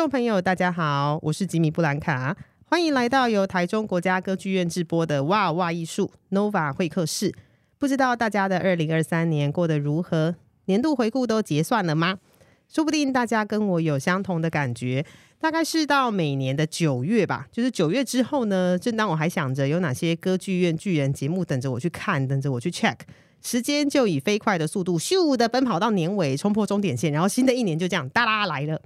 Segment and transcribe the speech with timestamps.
[0.00, 2.34] 众朋友，大家好，我是吉米布兰卡，
[2.64, 7.30] 欢迎来到由台中国家歌剧院制播的《哇哇艺术 Nova 会客室》。
[7.78, 10.36] 不知道大家的二零二三年过得如何？
[10.64, 12.16] 年度回顾都结算了吗？
[12.66, 15.04] 说不定大家跟我有相同的感觉，
[15.38, 17.46] 大概是到每年的九月吧。
[17.52, 22.96] 就是九月之后呢，正当我还想着有哪些歌剧院巨人节目等着我去看，等着我去 check，
[23.42, 28.80] 时间就以飞快的速度咻的奔跑到年尾，冲破终点线，然后新的一年就这样哒啦来了。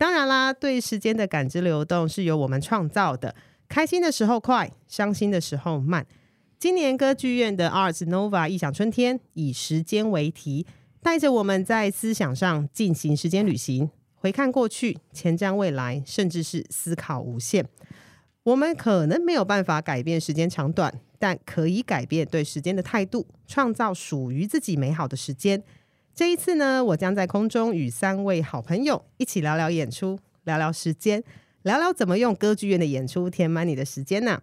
[0.00, 3.36] 当然啦，对时间的感知流动是由我们创造的。
[3.68, 6.06] 开心的时候快，伤心的时候慢。
[6.58, 10.66] 今年歌剧院的 Ars Nova 异想春天以时间为题，
[11.02, 17.66] 带着我们在思想上进行时间旅行，回看过去，前瞻未来，甚至是思考无限。
[18.44, 25.62] 我们可能没有办法改变时间长短，但可以改变对时间的态度，创造属于自己美好的时间。
[26.20, 31.24] 这一次呢，我将在空中与三位好朋友一起聊聊演出，聊聊时间，
[31.62, 34.42] 聊聊怎么用歌剧院的演出填满你的时间呢、啊？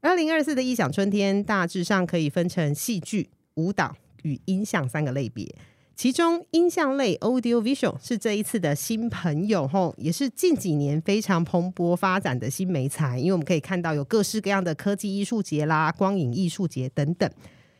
[0.00, 5.54] 二零二四的异想春天大致上可以分成戏剧、舞蹈与音像三个类别，
[5.94, 17.30] 其中音像类 （Audio Visual） 是这一次的新朋友吼，也是近几年非常蓬勃发展的新媒材，因为我们可以看到有各式各样的科技艺术节啦、光影艺术节等等。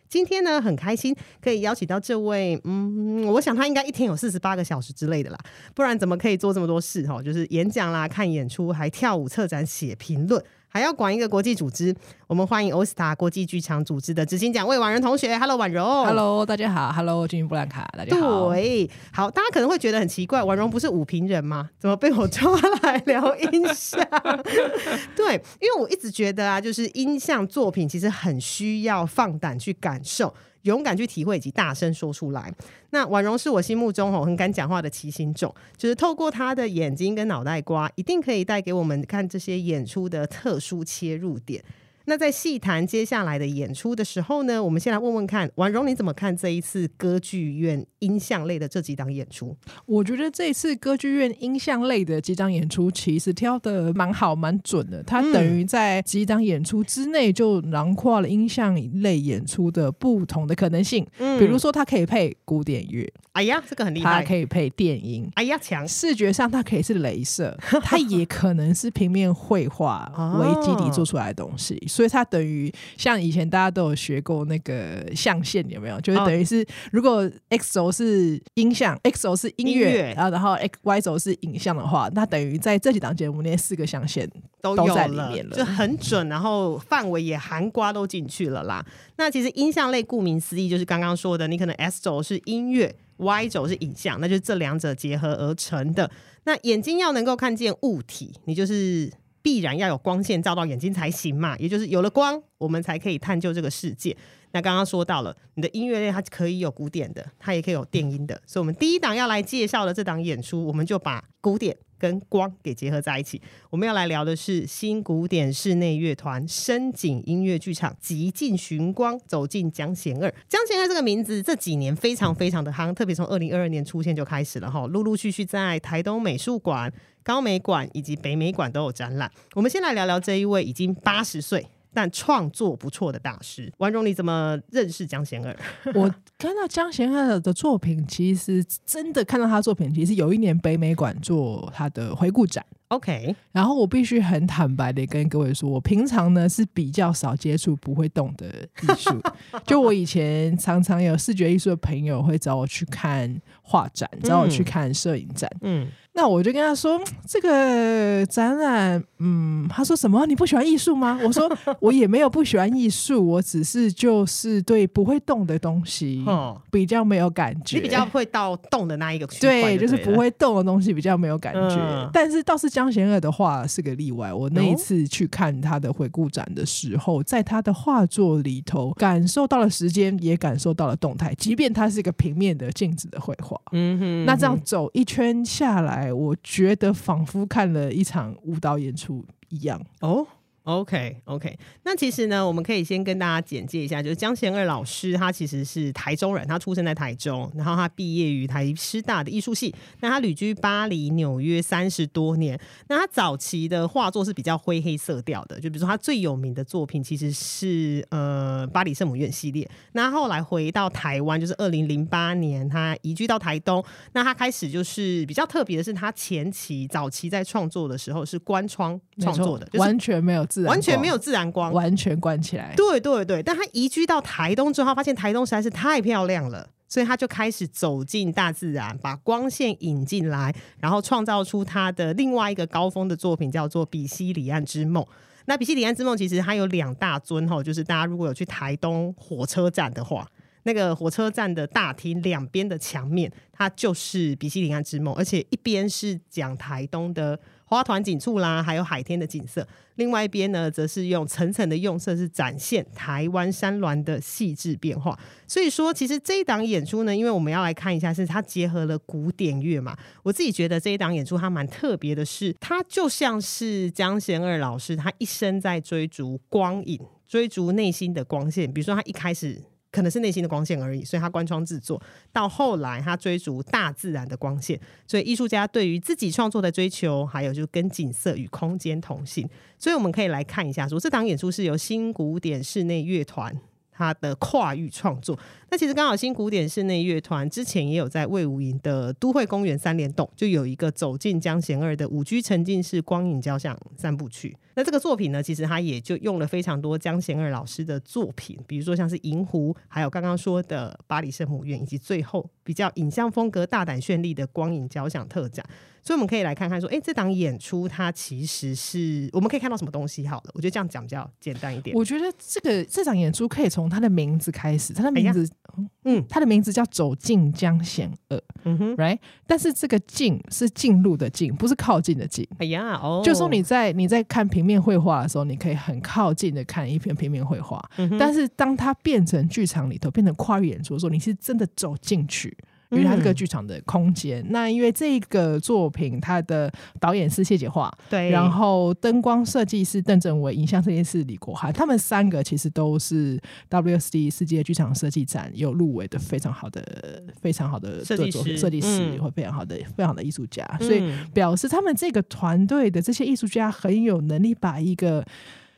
[0.09, 5.39] 今天呢，很开心可以邀请到这位，嗯，我想他应该一天有四十八个小时之类的啦，
[5.75, 7.23] 不然怎么可以做这么多事哈？
[7.23, 10.43] 就是演讲啦、看演出、还跳舞、策展、写评论。
[10.77, 11.97] 还要管一个国际组织，
[12.27, 15.35] 我们欢迎欧斯塔国际剧场组织的执行长魏婉容同学。
[15.39, 16.05] Hello，婉容。
[16.05, 16.93] Hello，大家好。
[16.93, 18.51] Hello，金布兰卡，大家好。
[18.51, 21.71] 对，好，大家可能会觉得很奇怪，婉容不是武平人吗？
[21.79, 24.07] 怎么被我抓来聊音像？
[25.17, 30.35] 对，因为我一直觉得啊，就是音像作品其实很需要放胆去感受。
[30.67, 32.53] 勇敢去体会以及大声说出来。
[32.91, 41.63] 那婉容是我心目中吼很敢讲话的七星种，就是透过他的眼睛跟脑袋瓜，一定可以带给我们看这些演出的特殊切入点。
[42.07, 49.57] 那在细谈接下来的演出的时候呢，我们先来问问看，婉蓉你怎么看这一次歌剧院音像类的这几档演出？
[49.87, 55.03] 我觉得这一次歌剧院音像类的几档演出，其实挑的蛮好蛮准的。
[55.03, 61.05] 它等于在几档演出之内就囊括了音像类演出的不同的可能性。
[61.19, 64.23] 嗯，比如说它可以配古典乐，哎呀，这个很厉害。
[64.23, 65.87] 它可以配电音，哎呀，强。
[65.87, 70.07] 视觉上它可以是镭射，它也可能是平面绘画
[70.39, 71.83] 为基底做出来的东西。
[71.97, 75.99] 所以它等于像以前大家都有学过那个象限，有没有？
[76.03, 84.31] 就是等于是如果 x 轴是音像，x 轴是音乐，然后然后 x y 轴是影像的话，那等于在这几档节目那四个象限
[84.61, 88.85] 都在里面了，就很准，然后范围也含瓜都进去了啦。
[89.17, 96.11] 那其实音像类顾名思义就是刚刚说的，你可能 s 轴是音乐，y 轴是影像，那就是这两者结合而成的。
[96.45, 99.11] 那眼睛要能够看见物体，你就是。
[99.47, 104.17] 必然要有光线照到眼睛才行嘛，也就是有了光，我们才可以探究这个世界。
[104.51, 113.41] 那刚刚说到了，你的音乐类它可以有古典的，它也可以有电音的，所以我们第一档要来介绍的这档演出，我们就把古典跟光给结合在一起。
[113.71, 120.29] 我们要来聊的是新古典室内乐团深井音乐剧场《极尽寻光走进江贤二》。
[120.49, 126.93] 江贤二这个名字这几年非常非常的夯，特别从二零二二年出现就开始了哈，陆陆续续在台东美术馆。
[127.23, 129.29] 高美馆以及北美馆都有展览。
[129.55, 135.57] 我们先来聊聊这一位已经八十岁但创作不错的大师婉蓉，你怎么认识江贤二？
[135.95, 142.63] 我看到江贤二的作品，其实真的看到他的作品，其实有一年北美馆做他的回顾展。
[142.89, 148.47] OK，然后我必须很坦白的跟各位说，我平常呢是比较少接触不会动的
[148.83, 149.19] 艺术。
[149.67, 155.51] 就我以前常常有视觉艺术的朋友会找我去看画展，找我去看摄影展。
[155.63, 155.85] 嗯。
[155.85, 160.25] 嗯那我就跟他说， 这个展览，嗯，他说什么？
[160.25, 161.21] 你不喜欢艺术吗？
[161.23, 161.47] 我说
[161.79, 166.25] 我也没有不喜欢艺术，我只是就是对不会动的东西
[166.71, 167.77] 比较没有感觉。
[167.77, 171.77] 你比较会到动的那一个区，对，就是不会动的东西比较没有感觉。
[171.77, 174.33] 嗯、但是倒是江贤二的画是个例外。
[174.33, 183.61] 我那一次去看他的回顾展的时候，在他的画作里头感受到了时间，也感受到了动态，即便它是一个平面的静止的绘画。
[183.73, 186.06] 嗯哼，那这样走一圈下来。
[186.13, 189.81] 我觉得仿佛看了一场舞蹈演出一样。
[190.01, 190.27] 哦，
[190.67, 202.59] OK OK，那其实呢，我们可以先跟大家简介一下，就是江贤二老师，他其实是台中人，他出生在台中，然后他毕业于台师大的艺术系，那他旅居巴黎、纽约三十多年。
[202.89, 209.71] 那他早期的画作是比较灰黑色调的，就比如说他最有名的作品其实是呃巴黎圣母院系列。
[209.93, 213.85] 那后来回到台湾，就是二零零八年他移居到台东，
[214.15, 220.45] 那他开始就是比较特别的是，他前期早期在创作的时候是关窗创作的，就是、完全没有。
[220.65, 222.73] 完全没有自然光，完全关起来。
[222.77, 235.03] 对对对，但他移居到台东之后，发现台东实在是太漂亮了，所以他就开始走进大自然，把光线引进来，然后创造出他的另外一个高峰的作品，叫做《比西里岸之梦》。
[235.47, 240.27] 那《比西里岸之梦》其实它有两大尊吼，就是大家如果有去台东火车站的话，
[240.65, 247.39] 那个火车站的大厅两边的墙面，它就是《比西里岸之梦》，而且一边是讲台东的。
[247.69, 249.67] 花团锦簇啦，还有海天的景色。
[249.97, 255.19] 另外一边呢，则是用层层的用色，是展现台湾山峦的细致变化。
[255.49, 259.97] 所以说，其实这一档演出呢，因为我们要来看一下，是它结合了古典乐嘛。
[260.23, 268.73] 我自己觉得这一档演出它蛮特别的是，它就像是江贤二老师，他一生在追逐光影，追逐内心的光线。
[268.73, 269.61] 比如说，他一开始。
[269.97, 271.99] 可能是内心的光线而已，所以他关窗制作。
[272.31, 279.49] 到后来，他追逐大自然的光线，所以艺术家对于自己创作的追求，还有就是跟景色与空间同行。
[279.79, 283.59] 所以我们可以来看一下说，说这档演出是由新古典室内乐团。
[283.97, 285.39] 他的跨域创作，
[285.71, 294.55] 那其实刚好新古典室内乐团之前也有在魏无营的都会公园三联动，就有一个走进江贤二的五 G 沉浸式光影交响三部曲。
[294.75, 305.65] 那这个作品呢，其实他也就用了非常多江贤二老师的作品，比如说像是银湖，还有刚刚说的巴黎圣母院，以及最后比较影像风格大胆绚丽的光影交响特展。
[306.07, 310.25] 所以我们可以来看看说，哎，这档演出它其实是我们可以看到什么东西？
[310.25, 311.97] 好了，我觉得这样讲比较简单一点。
[311.97, 315.45] 我觉得这个这场演出可以从它的名字开始，它的名字，
[315.75, 319.19] 哎、嗯，它的名字叫《走进江贤二》，嗯哼，right？
[319.49, 322.47] 但是这个“进”是进入的“进”，不是靠近的“近”。
[322.59, 332.57] 哎呀，哦，就说你在你在看平面绘画的时候，你可以很靠近的看一篇平面绘画，嗯，但是当它变成剧场里头，变成跨域演出的时候，你是真的走进去。
[332.91, 351.03] 因为它这个剧场的空间，嗯、那因为这个作品，它的导演是谢杰华，对，然后灯光设计师邓正伟，影像设计师李国涵，他们三个其实都是 WSD 世界剧场设计展有入围的非常好的、非常好的设计师，设计师或非常好的、非常好的艺术家，嗯、所以
[351.35, 355.25] 表示他们这个团队的这些艺术家很有能力，把一个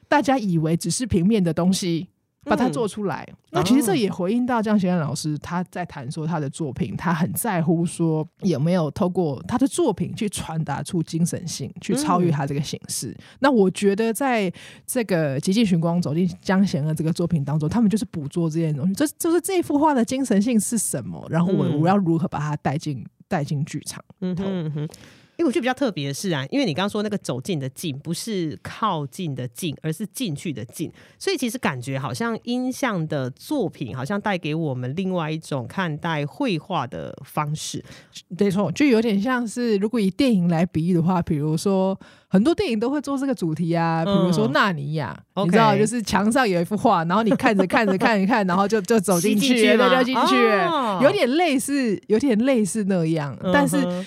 [0.08, 2.08] 大家以为只是平面的东西。
[2.44, 13.08] 把它做出来，嗯、那其实这也回应到江贤二老师他在谈说他的作品，他很在乎说有没有透过他的作品去传达出精神性，去超越他这个形式。
[13.08, 14.50] 嗯、那我觉得在
[14.86, 24.02] 这个《极尽寻光》走进江贤的这个作品当中，他们就是捕捉这件东西，这就是这幅画的精神性是什么，然后我我要如何把它带进带进剧场。
[24.20, 24.44] 嗯哼。
[24.46, 24.88] 嗯哼
[25.38, 37.84] 因为我觉得比较特别的是啊，因为你刚刚说那个走近的近不是靠近的近，而是进去的进，所以其实感觉好像音像的作品好像带给我们另外一种看待绘画的方式。
[38.36, 41.96] 没错，就有点像是如果以电影来比喻的话，比如说
[42.26, 50.34] 很多电影都会做这个主题啊，比如说《纳尼亚》嗯，你知道，就是墙上有一幅画，然后你看着看着看一看，然后就就走进去，就掉进去，
[51.00, 54.04] 有点类似，有点类似那样，但是。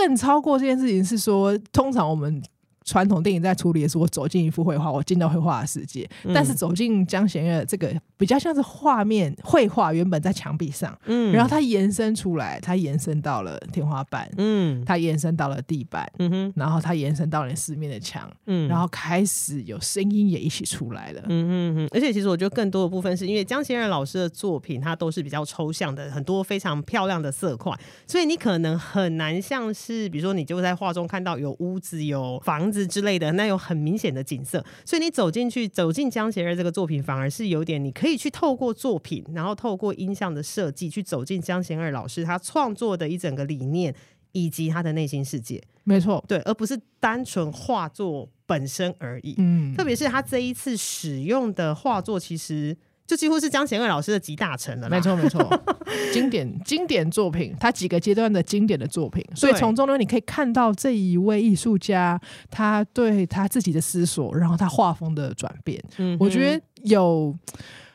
[0.00, 2.42] 嗯更超过这件事情是说，通常我们。
[2.82, 6.08] 传统电影在处理的是我走进一幅绘画，我进到绘画的世界。
[6.24, 27.72] 嗯、但是走进江贤月这个比较像是画面绘画，原本在墙壁上，嗯，然后它延伸出来，它延伸到了天花板，嗯，它延伸到了地板，嗯哼，然后它延伸到了四面的墙，嗯，然后开始有声音也一起出来了，嗯哼，而且其实我觉得更多的部分是因为江贤仁老师的作品，它都是比较抽象的，很多非常漂亮的色块，
[28.06, 43.94] 所以你可能很难像是比如说你就在画中看到有屋子有房子之类的，那有很明显的景色，所以你走进去，走进江贤二这个作品，反而是有点你可以去透过作品，然后透过音像的设计，去走进江贤二老师他创作的一整个理念
[44.32, 45.62] 以及他的内心世界。
[45.84, 49.34] 没错，对，而不是单纯画作本身而已。
[49.38, 52.76] 嗯，特别是他这一次使用的画作，其实。
[53.06, 55.44] 就几乎是江贤二老师的集大成了，没错没错，
[56.14, 62.20] 经典经典作品，他几个阶段的经典的作品，所以从中呢，你可以看到这一位艺术家
[62.52, 65.82] 他对他自己的思索，然后他画风的转变。
[65.96, 67.36] 嗯，我觉得有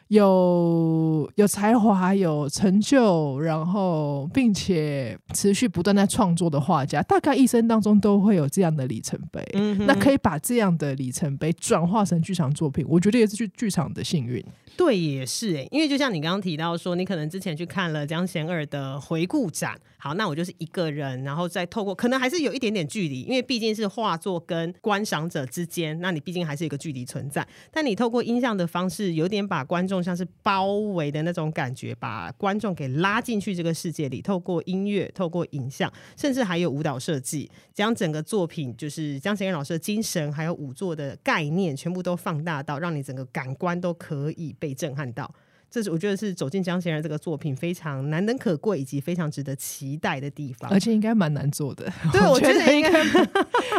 [0.10, 9.44] 有有才华、有成就，然后并且持续不断在创作的画家，大概一生当中都会有这样的里程碑。
[9.54, 14.44] 嗯、那可以把这样的里程碑转化成剧场作品，我觉得也是剧剧场的幸运。
[14.78, 27.48] 对，也是诶、因为就像你刚刚提到说，你可能之前去看了江贤二的回顾展，好，那我就是一个人，然后再透过，可能还是有一点点距离，因为毕竟是画作跟观赏者之间，那你毕竟还是一个距离存在。
[27.72, 34.22] 但你透过音像的方式，有点把观众像是包围的那种感觉，把观众给拉进去这个世界里。
[34.22, 45.32] 透过音乐，透过影像，甚至还有舞蹈设计，将整个作品就是江贤二老师的精神，还有舞作的概念，全部都放大到让你整个感官都可以被被震撼到。
[45.76, 51.92] 这是我觉得是走进江先生这个作品非常难能可贵以及非常值得期待的地方，而且应该蛮难做的。
[52.14, 53.04] 对，我觉得应该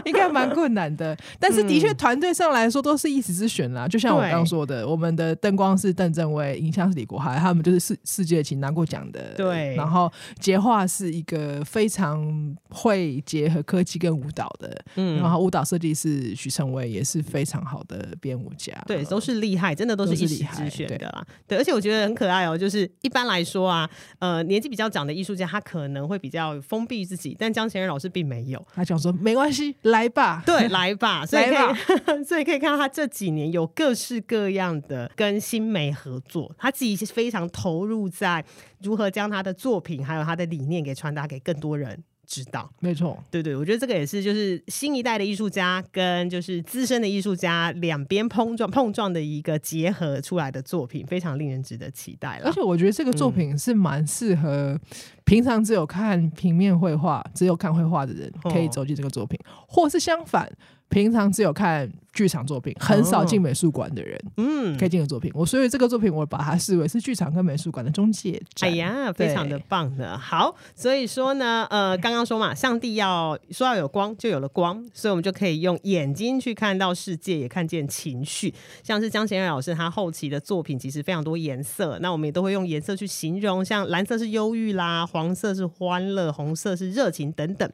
[0.05, 1.17] 应该蛮困难的。
[1.41, 3.89] 但是的确，团队上来说都是一时之选啦。
[3.89, 9.33] 就像我刚刚说的，我们的灯光是邓正威，影像是李国海，他们就是世世界级拿过奖的。
[9.35, 9.75] 对。
[9.75, 14.85] 然后杰画是一个非常会结合科技跟舞蹈的。
[14.97, 15.17] 嗯。
[15.17, 18.75] 然后舞蹈设计师许成威也是非常好的编舞家。
[18.87, 21.27] 对，都是厉害，真的都是一时之选的啦。
[21.49, 21.81] 对，而且我。
[21.87, 23.89] 觉得很可爱哦，就是一般来说啊，
[24.19, 31.79] 呃，年纪比较长的艺术家，他可能会比较封闭自己，但江贤仁老师并没有，他讲说没关系，来吧，对，来吧， 所以可以，吧。
[32.27, 38.45] 所以可以看到他这几年有各式各样的跟新媒合作，他自己是非常投入在
[38.83, 42.03] 如何将他的作品还有他的理念给传达给更多人。
[42.27, 52.47] 知道，没错，对对，我觉得这个也是，就是新一代的艺术家跟就是资深的艺术家两边碰撞碰撞的一个结合出来的作品，非常令人值得期待了。
[52.47, 54.79] 而且我觉得这个作品是蛮适合
[55.25, 60.51] 平常只有看平面绘画、只有看绘画的人可以走进这个作品，哦、或是相反。
[60.89, 65.31] 平常只有看剧场作品，很少进美术馆的人，嗯，可以进的作品。
[65.35, 68.41] 我所以这个作品，我把它视为是剧场跟美术馆的中介。
[68.61, 70.17] 哎呀，非常的棒的。
[70.17, 78.55] 好，所以说呢，呃，刚刚说嘛，上帝要说要有光，就有了光，所以我们就可以用眼睛去看到世界，也看见情绪。
[78.83, 87.71] 像是江贤瑞老师他后期的作品，其实非常多颜色，那我们也都会用颜色去形容，像蓝色是忧郁啦，黄色是欢乐，红色是热情等等。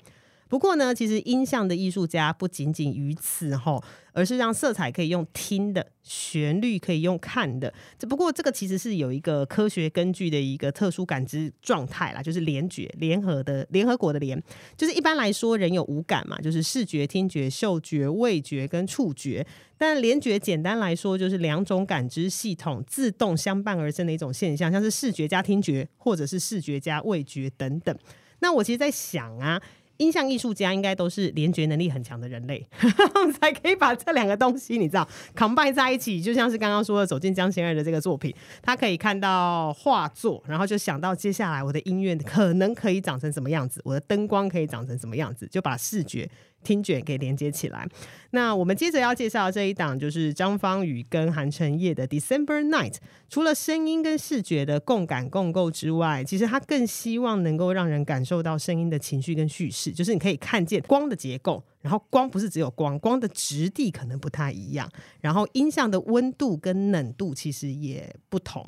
[0.52, 3.82] 不过呢，其实音像的艺术家不仅仅于此吼，
[4.12, 7.72] 而是让色彩可以用听的，旋律可以用看的。
[7.98, 14.38] 只不过这个其实是有一个科学根据的一个特殊感知状态啦，就是联觉联合的联合国的联，
[14.76, 19.46] 就是一般来说人有五感嘛，就是视觉、听觉、嗅觉、味觉跟触觉。
[19.78, 27.98] 但联觉简单来说就是两种感知系统自动相伴而生的一种现象，像是视觉加听觉，或者是视觉加味觉等等。
[28.40, 29.58] 那我其实在想啊。
[29.98, 32.66] 音像艺术家应该都是联觉能力很强的人类，
[33.40, 46.28] 才可以把这两个东西你知道 combine 在一起，就像是刚刚说的走进江先生的这个作品，他可以看到画作，然后就想到接下来我的音乐可能可以长成什么样子，我的灯光可以长成什么样子，就把视觉。
[46.62, 47.86] 听觉给连接起来。
[48.30, 52.92] 那我们接着要介绍这一档，就是张芳宇跟韩承业的《December Night》。
[53.28, 59.92] 除了声音跟视觉的共感共构之外，其实他更希望能够让人感受到声音的情绪跟叙事。
[59.92, 64.90] 就是你可以看见光的结构，然后光不是只有光，光的质地可能不太一样，
[65.20, 68.66] 然后音像的温度跟冷度其实也不同。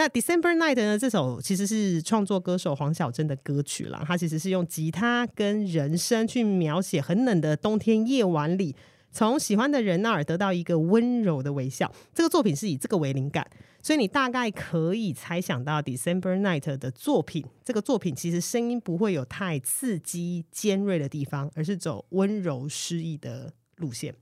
[0.00, 0.98] 那 December Night 呢？
[0.98, 4.02] 这首其实是创作歌手黄小珍的歌曲啦。
[4.06, 8.74] 它其实是用吉他跟人声去描写很冷的冬天夜晚里，
[9.12, 11.92] 从喜欢的人那儿得到一个温柔的微笑。
[12.14, 13.46] 这个作品是以这个为灵感，
[13.82, 17.44] 所以你大概可以猜想到 December Night 的作品。
[17.62, 24.14] 这个作品其实声音不会有太刺激尖锐的地方，而是走温柔诗意的路线。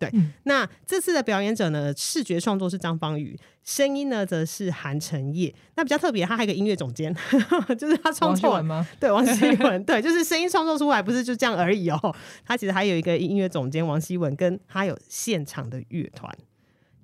[0.00, 5.54] 对，嗯、那这次的表演者呢，视觉创作是张方宇，声音呢则是韩承业。
[5.76, 7.14] 那比较特别，他还有一个音乐总监，
[7.78, 8.86] 就是他创作吗？
[8.98, 12.16] 对，王希文， 对，就是声音创作出来不是就这样而已哦。
[12.46, 16.34] 他其实还有一个音乐总监王希文，跟他有现场的乐团。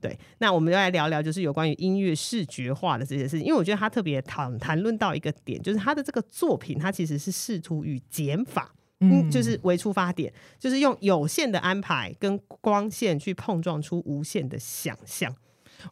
[0.01, 8.73] 对，那我们就来聊聊，就是有关于音乐视觉化的这些事情，因为我觉得他特别谈谈论到一个点，就是他的这个作品，他其实是试图与减法。
[9.01, 15.35] 嗯，就是为出发点，就是用有限的安排跟光线去碰撞出无限的想象。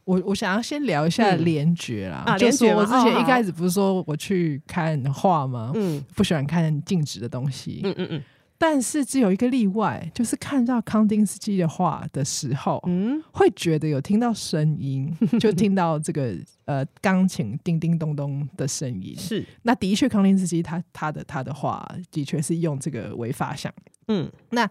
[0.04, 5.72] 我我想要先聊一下联觉啦，嗯、就是我之前一开始不是说我去看画吗？
[5.74, 7.80] 嗯，不喜欢看静止的东西。
[7.84, 8.22] 嗯嗯嗯。
[8.66, 19.14] 但是只有一个例外，就是看到康丁斯基的话的时候，嗯，会觉得有听到声音， 就听到这个呃钢琴叮叮咚咚的声音。
[19.18, 23.70] 是，那的确，康丁斯基他他的他的话的确是用这个为发想。
[24.08, 24.66] 嗯，那。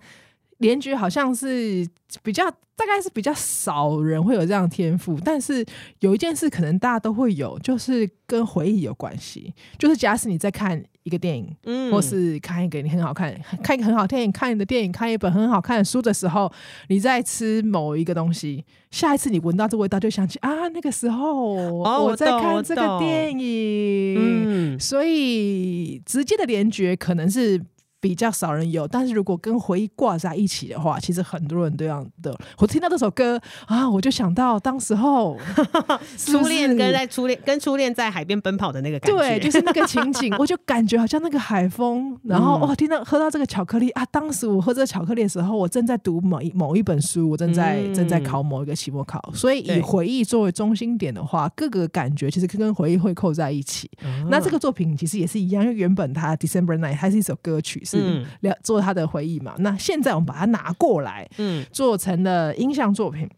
[0.59, 1.85] 联局好像是
[2.21, 5.65] 比较，大概是比较少人会有这样的天赋，但是
[5.99, 9.53] 有一件事可能大家都会有，就是跟回忆有关系。
[9.77, 16.51] 就是假使你在看一个电影，嗯，或是看一个你很好看、看一个很好电影、看你的电影、看一本很好看的书的时候，
[16.87, 27.61] 你在吃某一个东西，下一次你闻到这味道，就想起啊，那个时候我在看这个电影，嗯，所以直接的联觉可能是。
[28.03, 32.37] 比较少人有，但是如果跟回忆挂在一起的话，其实很多人都这样的。
[32.57, 35.37] 我听到这首歌啊，我就想到当时候
[36.19, 53.89] 初恋跟在初恋跟初恋在海边奔跑的那个感觉，对，就是那个情景，我就感觉好像那个海风，然后哇、嗯哦，听到喝到这个巧克力啊，当时我喝这个巧克力的时候，我正在读某一某一本书，我正在、嗯、正在考某一个期末考，所以以回忆作为中心点的话，各个感觉其实跟回忆会扣在一起。
[54.03, 57.81] 嗯、那这个作品其实也是一样，因为原本它 December Night 它是一首歌曲。
[57.99, 58.25] 嗯，
[58.63, 59.55] 做他的回忆嘛。
[59.59, 63.29] 那现在我们把它拿过来，嗯，做成了音像作品。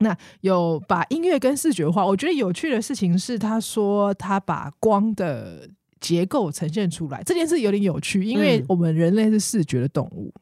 [0.00, 2.06] 那有把音乐跟视觉化。
[2.06, 5.68] 我觉得有趣的事情是，他说他把光的
[6.00, 10.32] 结构呈现出来，这件事有点有趣，因为我们人类是视觉的动物。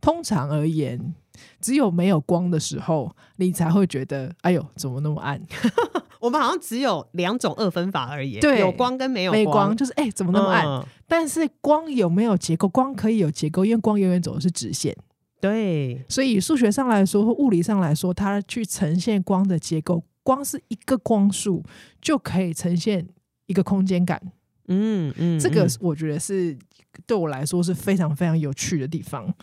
[0.00, 1.14] 通常而言，
[1.60, 5.42] 只有没有光的时候，你才会觉得，哎呦，怎么那么暗？
[6.20, 10.66] 我们好像只有两种二分法而已，对，有光跟没有光，没光就是哎、欸，怎么那么暗？
[10.66, 12.68] 嗯、但是光有没有结构？
[12.68, 14.96] 光可以有结构，因为光永远走的是直线。
[15.40, 21.64] 对，所以数学上来说或物理上来说，它去呈现光的结构，光是一个光束
[22.02, 23.08] 就可以呈现
[23.46, 24.20] 一个空间感。
[24.68, 26.56] 嗯嗯，这个我觉得是
[27.06, 29.34] 对我来说是非常非常有趣的地方。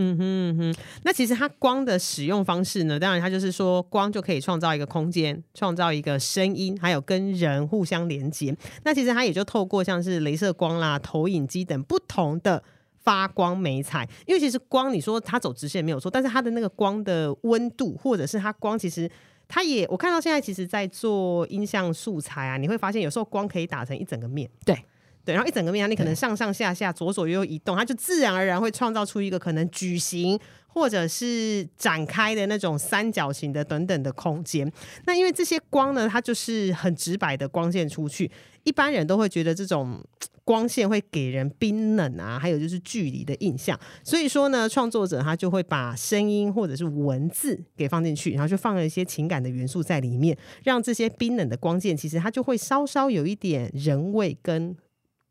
[0.00, 8.56] 嗯哼哼，那其实它光的使用方式呢，当然它就是说光就可以创造一个空间，创造一个声音，还有跟人互相连接。
[8.84, 12.62] 那其实它也就透过像是镭射光啦、投影机等不同的
[13.00, 19.10] 发光媒材，因为其实光你说它走直线没有错，但是它的那个光的温度，或者是它光其实
[19.48, 24.78] 它也，我看到现在其实在做音像素材啊，你会发现有时候光可以打成一整个面，对。
[25.28, 34.72] 对，然后一整个面，你可能上上下下、左左右右移动，它就自然而然会创造出一个可能矩形或者是展开的那种三角形的等等的空间。
[35.04, 38.30] 那因为这些光呢，它就是很直白的光线出去，
[38.64, 40.02] 一般人都会觉得这种
[40.44, 43.78] 光线会给人冰冷啊，还有就是距离的印象。
[44.02, 54.74] 所以说呢，创作者他就会把声音或者是文字给放进去，然后就放了一些情感的元素在里面，让这些冰冷的光线其实它就会稍稍有一点人味跟。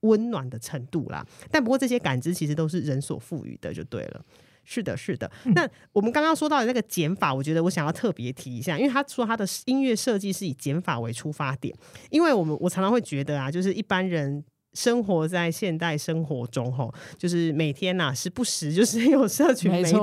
[0.07, 4.25] 温暖的程度啦，但不过这些感知其实都是人所赋予的，就对了。
[4.63, 5.31] 是的，是的。
[5.55, 11.73] 那我们刚刚说到的那个减法，我觉得我想要特别提一下，因为他说他的音乐设计是以减法为出发点，
[12.09, 14.43] 因为我们我常常会觉得啊，就是一般人。
[14.73, 19.93] 生活在现代生活中，吼，就是每天呐、啊，时不时 就是有社群媒体，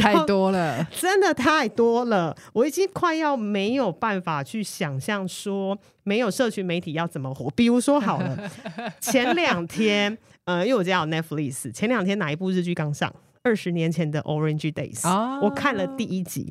[0.00, 7.50] 太多了， 真的太多了，我已经快要没有办法去想象说没有社群媒体要怎么活。
[7.50, 8.50] 比如说好了，
[9.00, 13.12] 前两天，呃，因为我家有 Netflix，前两天哪一部日剧刚上？
[13.44, 16.50] 二十年前的 Orange Days，哦，我看了第一集。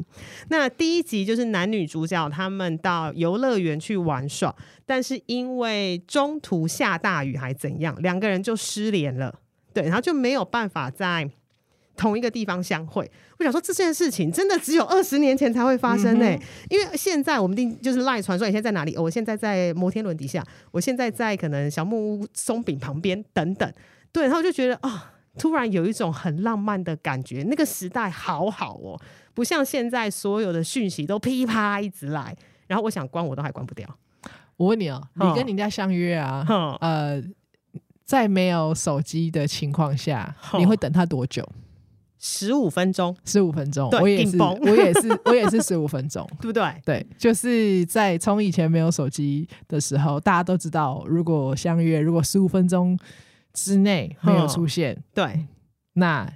[0.50, 9.34] 那第一集就是男女主角他们到游乐园去玩耍，但是因为中途下大雨还怎样，两个人就失联了。
[9.74, 11.28] 对，然后就没有办法在
[11.98, 13.10] 同一个地方相会。
[13.40, 18.94] 我想说这件事情真的只有二十年前才会发生呢、欸，嗯、因为现在我们定就是赖传说你现在在哪里？
[18.96, 23.74] 哦，我现在在摩天轮底下，我现在在可能小木屋松饼旁边等等。
[24.12, 24.90] 对，然后就觉得啊。
[24.92, 29.00] 哦突然有一种很浪漫的感觉，那个时代好好哦，
[29.34, 32.36] 不像现在所有的讯息都噼啪一直来，
[32.68, 33.88] 然后我想关我都还关不掉。
[34.58, 37.22] 我问你哦，你跟人家相约啊，哦、呃，
[38.04, 41.44] 在没有手机的情况下，哦、你会等他多久？
[42.20, 46.82] 十五分钟，十五分钟，对我也是， 我也是，我也是十五分钟， 对不对？
[46.86, 52.98] 对，就是在从以前没有手机的时候，大家都知道，如果相约，如果十五分钟。
[53.54, 55.46] 之内没有出现，嗯、对，
[55.94, 56.32] 那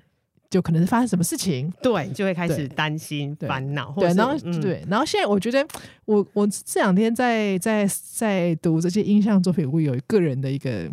[0.49, 5.67] 就可能是发生什么事情，对，就会开始担心、烦恼，对，然后、嗯、对，然后现在我觉得，
[6.06, 10.89] 我我这两天在在在读这些音像作品，我有个人的一个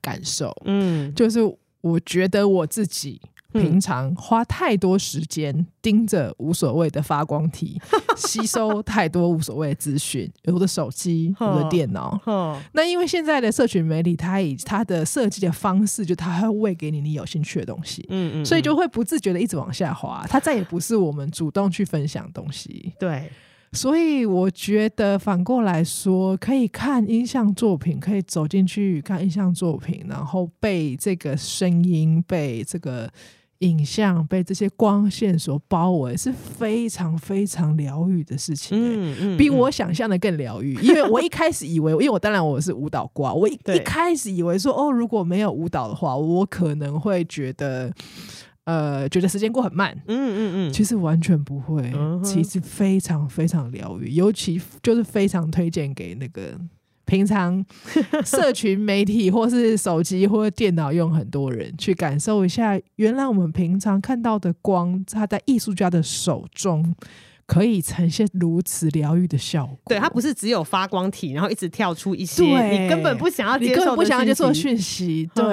[0.00, 1.40] 感受，嗯，就是
[1.80, 3.20] 我觉得我自己。
[3.52, 7.80] 平常花太多时间盯着无所谓的发光体，
[8.16, 12.20] 吸收太多无所谓的资讯，我的手机、 我的电脑。
[12.72, 22.92] 那因为现在的社群媒体，它以它的设计的方式，就它会喂给你你有兴趣的东西，嗯嗯，所以就会不自觉的一直往下滑，它再也不是我们主动去分享东西。
[22.98, 23.30] 对。
[23.74, 33.10] 所以我觉得反过来说，可以看音像作品，可以走进去看音像作品，然后被这个声音，被这个。
[33.62, 40.74] 影像被这些光线所包围，是非常非常疗愈的事情，欸，嗯嗯，比我想象的更疗愈。
[40.82, 47.92] 因为我一开始以为，因为我当然我是舞蹈挂，我一一开始以为说，哦，如果没有舞蹈的话，我可能会觉得，
[48.64, 49.96] 呃，觉得时间过很慢。
[50.06, 51.92] 嗯嗯嗯，其实完全不会，
[52.24, 56.58] 其实非常非常疗愈，尤其就是非常推荐给那个。
[57.12, 57.62] 平常
[58.24, 66.94] 社群媒体或是手机或者电脑用很多人去感受一下，原来我们平常看到的光，它在艺术家的手中。
[67.52, 69.78] 可以呈现如此疗愈的效果。
[69.84, 75.28] 对，它不是只有发光体，然后一直跳出一些你根本不想要接受、不想要接受的讯息。
[75.34, 75.44] 对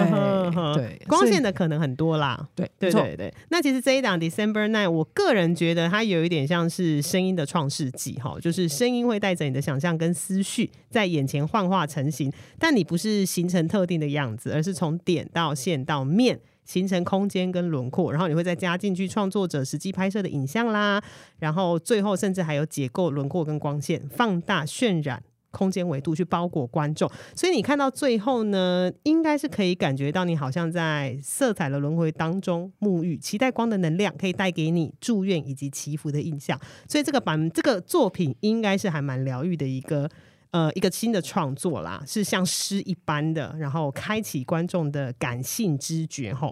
[0.74, 2.48] 对，光线的可能很多啦。
[2.56, 3.34] 对对对对。
[3.50, 16.40] 那其实这一档 December Nine，我个人觉得它有一点像是声音的创世纪哈，就是声音会带着你的想象跟思绪在眼前幻化成型，但你不是形成特定的样子，而是从点到线到面。
[16.70, 21.02] 形成空间跟轮廓，然后你会再加进去创作者实际拍摄的影像啦，
[21.40, 40.08] 然后最后甚至还有结构、轮廓跟光线放大、渲染空间维度去包裹观众，所以你看到最后呢，应该是可以感觉到你好像在色彩的轮回当中沐浴，期待光的能量可以带给你祝愿以及祈福的印象，所以这个版这个作品应该是还蛮疗愈的一个。
[40.52, 46.52] 呃，一个新的创作啦，是像诗一般的，然后开启观众的感性知觉吼。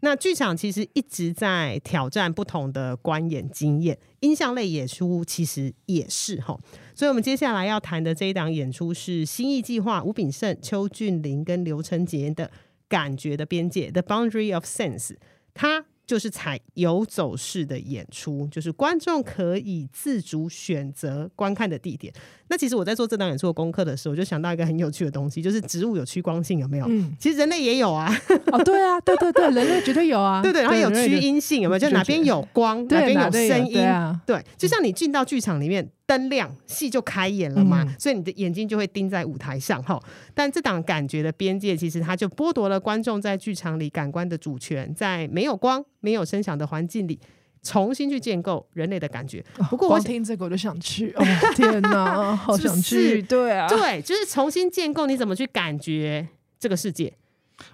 [0.00, 6.60] 那剧场其实一直在挑战不同的观演经验，音像类演出其实也是吼。
[6.94, 12.50] 所以我们接下来要谈的这一档演出是新艺计划吴炳胜、邱俊霖跟刘成杰的
[12.88, 15.16] 感觉的边界 The Boundary of Sense，
[15.54, 15.86] 它。
[16.06, 22.14] 就是采游走式的演出，就是观众可以自主选择观看的地点。
[22.48, 26.86] 那其实我在做这档演出的功课的时候，我就想到一个很有趣的东西，就是植物有趋光性，有没有？
[26.88, 28.10] 嗯，其实人类也有啊。
[28.52, 30.42] 哦，对啊，对对对，人类绝对有啊。
[30.42, 31.78] 对对，然后有趋阴性，有没有？
[31.78, 33.72] 就哪边有光，哪边有声音。
[33.72, 35.88] 对啊，对，就像你进到剧场里面。
[36.08, 40.00] 灯亮，戏就开演了嘛，嗯、所以你的眼睛就会盯在舞台上哈。
[40.32, 47.18] 但这档感觉的边界，其实它就剥夺了观众在剧场里感官的主权，在没有光、没有声响的环境里，
[47.66, 49.44] 重新去建构人类的感觉。
[49.68, 51.24] 不过我听这个我就想去，哦
[51.56, 53.20] 天哪， 好想去！
[53.22, 56.26] 对啊，对，就是重新建构，你怎么去感觉
[56.60, 57.12] 这个世界？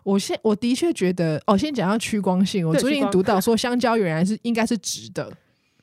[0.04, 5.30] 我现我的确觉得，哦，先讲到趋光性，我最近读到说，香蕉原来是应该是直的。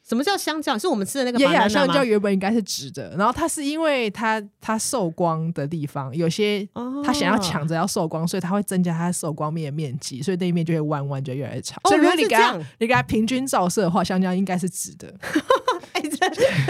[0.09, 0.75] 什么叫香蕉？
[0.75, 1.37] 是我们吃的那个
[1.69, 6.67] 香蕉，原本应该是直的，然后它是因为它它受光的地方有些，
[7.05, 11.79] 它想要抢着要受光，所以它会增加它受光面的面积，所以那一面就会弯弯，就越来越长。
[11.83, 15.13] 所以如果你给它你给它平均照射的话，香蕉应该是直的。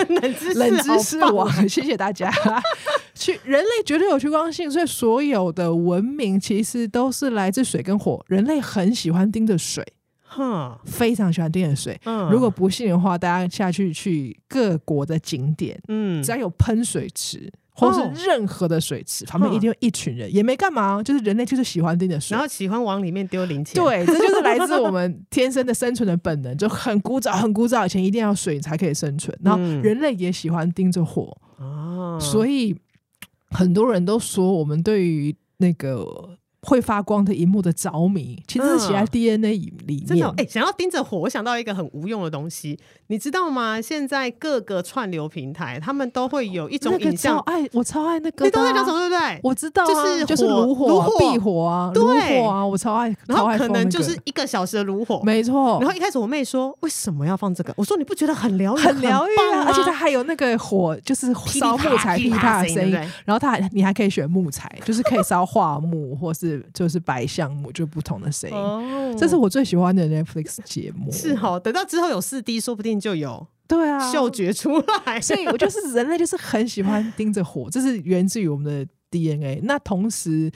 [0.09, 2.29] 冷知识，冷知识王， 谢谢大家。
[3.15, 8.23] 去人类绝对有趋光性，所以所有的文明其实都是来自水跟火。
[8.27, 9.85] 人类很喜欢盯着水。
[10.29, 11.99] 哼，非常喜欢盯着水。
[12.05, 23.81] 嗯，如果不信的话，大家下去去各国的景点，嗯，只要有喷水池或是任何的水池，旁边一定有一群人，也没干嘛，就是人类就是喜欢盯着水，然后喜欢往里面丢零钱。
[23.81, 29.35] 对，这就是来自我 们天生的生存的本能，就很古早很古早以前一定要水才可以生存。
[29.43, 32.75] 然后人类也喜欢盯着火，哦，所以
[33.49, 36.37] 很多人都说我们对于那个。
[36.61, 40.05] 会发光的荧幕的着迷，其实是写在 DNA 里面。
[40.05, 43.81] 真的，哎，想要盯着火，我想到一个很无用的东西，你知道吗？
[43.81, 48.45] 现在各个串流平台，他们都会有一种影像，哎，我超爱那个。
[48.45, 48.99] 你都在讲什么？
[48.99, 49.39] 对不对？
[49.43, 53.15] 我知道，就是就是炉火、炉火、壁火啊，炉火啊，我超爱。
[53.27, 55.79] 然后可能就是一个小时的炉火，没错。
[55.79, 57.73] 然后一开始我妹说，为什么要放这个？
[57.77, 59.65] 我说你不觉得很疗愈、很疗愈啊？
[59.67, 62.93] 而且它还有那个火，就是烧木材噼啪的声音。
[63.25, 67.25] 然后它还，你还可以选木材，就是可以烧桦木， 或是就是白。
[67.29, 71.11] 项目就不同的声音，oh, 这是我最喜欢的 Netflix 节目。
[71.11, 75.21] 是哦，等到之后有四 D，说不定就有对啊嗅觉出来。
[75.21, 79.59] 所以我就是 人类，就是很喜欢盯着火，这是源自于我们的 DNA。
[79.63, 80.51] 那同时，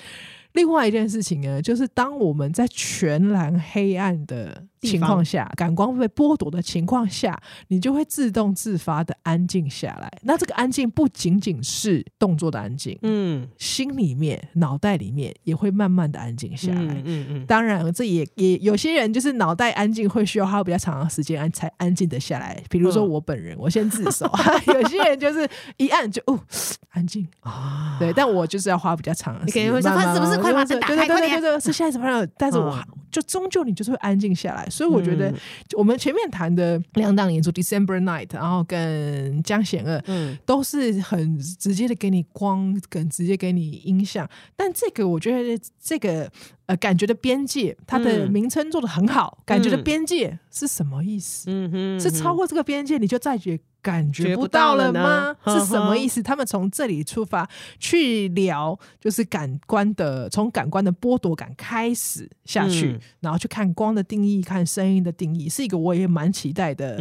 [0.53, 10.11] 另外一件事情呢，就是当我们在全然黑暗的情况下，感官被剥夺的情况下，你就会自动自发的安静下来。
[10.23, 16.93] 那这个安静不仅仅是动作的安静，嗯，心里面、脑袋里面也会慢慢的安静下来。
[16.93, 17.45] 嗯嗯，嗯。
[17.45, 22.61] 当然，这也也有些人就是脑袋安静会需要花比较长的时间安才安静的下来。
[22.69, 24.29] 比如说我本人，嗯、我先自首。
[24.73, 26.39] 有些人就是一按就哦
[26.89, 29.65] 安静啊，对，但我就是要花比较长的时间。
[29.65, 30.95] 你可能会说他是不是快把灯打开？
[30.95, 32.77] 对对对对对，是下一次朋友，但是我
[33.11, 34.67] 就终究你就是会安静下来。
[34.73, 35.33] 所以我觉得
[35.77, 44.27] 我们前面谈的两档演出《December Night》，然后跟江贤二，嗯，都是很直接的给你光，跟直接给你音响。
[44.55, 46.31] 但这个我觉得这个
[46.65, 49.38] 呃感觉的边界，它的名称做的很好。
[49.39, 51.45] 嗯、感觉的边界是什么意思？
[51.49, 53.60] 嗯哼，是超过这个边界你就再也。
[53.84, 55.36] 感觉不到了吗？
[55.45, 56.23] 是什么意思？
[56.23, 57.45] 他们从这里出发
[57.78, 66.97] 去聊，就是感官的，从感官的剥夺感开始下去，嗯、然后去看光的定义，看声音的定义，是一个我也蛮期待的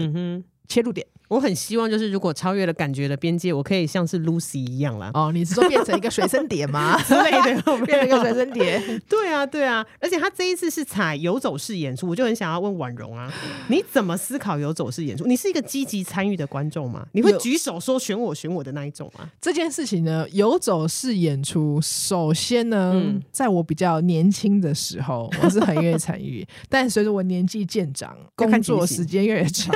[0.66, 1.06] 切入点。
[1.32, 5.10] 我很希望，就是如果超越了感觉的边界，我可以像是 Lucy 一样啦。
[5.14, 7.00] 哦，你是说变成一个随身碟吗？
[7.08, 8.78] 之类的， 变成一个随身碟。
[9.08, 9.82] 对啊，对啊。
[9.98, 13.32] 而且他这一次是采游走式演出，我就很想要问婉容啊，
[13.68, 15.24] 你怎么思考游走式演出？
[15.24, 17.06] 你是一个积极参与的观众吗？
[17.12, 19.26] 你会举手说选我选我的那一种吗？
[19.40, 26.46] 这件事情呢，游走式演出，首先呢，嗯、在我比较年轻的时候，我是很愿意参与。
[26.68, 29.74] 但随着我年纪渐长，工作时间越长，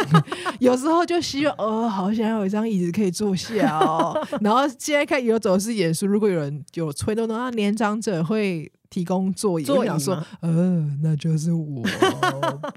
[0.60, 1.45] 有时候就希望。
[1.58, 4.16] 哦，好想要有一张椅子可以坐下哦。
[4.40, 9.64] 然后现在看游走式演出，如果有人有催动的话，年长者会提供座椅。
[9.64, 11.82] 座椅说，呃，那就是我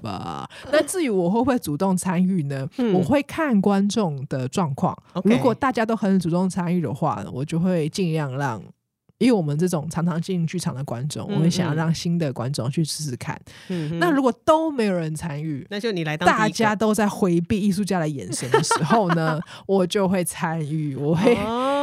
[0.02, 0.48] 吧。
[0.72, 2.68] 那至于我会不会主动参与呢？
[2.78, 4.96] 嗯、我会看观众的状况。
[5.24, 8.62] 如果大家都很主动参与的话，我就会尽量让。
[9.20, 13.38] 因为我们这种常常进剧场的观众，我们想要让新的观众去试试看。
[13.68, 20.96] 嗯、哼那如果都没有人参与，那就你来当大家都在回避艺术家的眼神的时候呢， 我就会参与。
[20.96, 21.36] 我会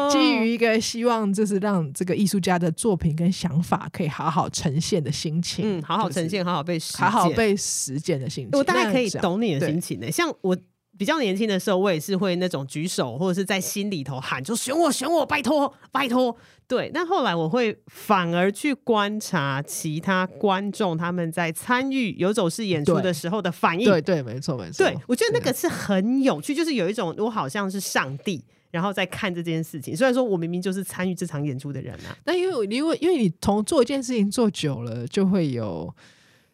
[0.10, 5.80] 基于一个希望，就是让这个艺术家的作品跟想法可以好好呈现的心情。
[5.80, 8.58] 嗯，好好呈现，好好被好好被实践的心情。
[8.58, 10.12] 我大概可以懂你的心情呢。
[10.12, 10.58] 像我。
[10.98, 16.36] 比较年轻的时候，我也是会那种举手，或者是在心里头喊，就选我，选我，拜托，拜托。
[16.68, 23.86] 对，那后来我会反而去观察其他观众他们在参与游走式演出的时候的反应。
[23.86, 24.84] 对对，没错没错。
[24.84, 29.96] 对，我觉得那个是很有趣，就是有一种我好像是上帝，然后在看这件事情。
[29.96, 35.96] 虽然说我明明就是参与这场演出的人啊，但因为因为因为你同做一件事情做久了，就会有。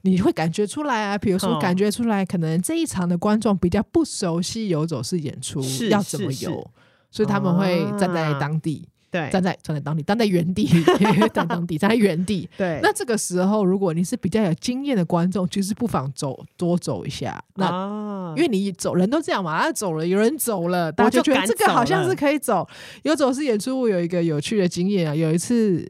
[0.04, 6.66] 你会感觉出来啊，比如说感觉出来，可能这一场的观众比较不熟悉游走式演出是要怎么游，
[7.10, 8.88] 所以他们会站在当地。
[9.10, 10.68] 对，站在站在当地，站在原地，
[11.32, 12.50] 站当地，站在原地。
[12.58, 17.39] 对，那这个时候，如果你是比较有经验的观众，其实不妨走多走一下。
[17.54, 22.68] 那、啊、因为你走人都这样嘛，他走了，有人走了，大家就觉得这个好像是可以走。
[23.04, 25.88] 游走式演出，我有一个有趣的经验啊，有一次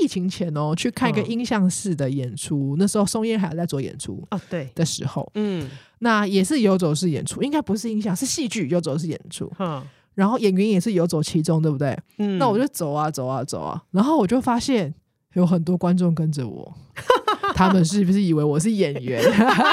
[0.00, 5.68] 疫情前哦，去看一个音像式的演出，嗯、那时候松烟还在做演出哦，对的时候，嗯，
[6.00, 9.82] 那也是游走式演出，应该不是音像，是戏剧游走式演出，嗯。
[10.14, 11.98] 然后演员也是游走其中，对不对？
[12.18, 14.94] 嗯，那我就走啊走啊走啊，然后我就发现
[15.32, 16.72] 有很多观众跟着我。
[17.56, 19.22] 他们是不是以为我是演员？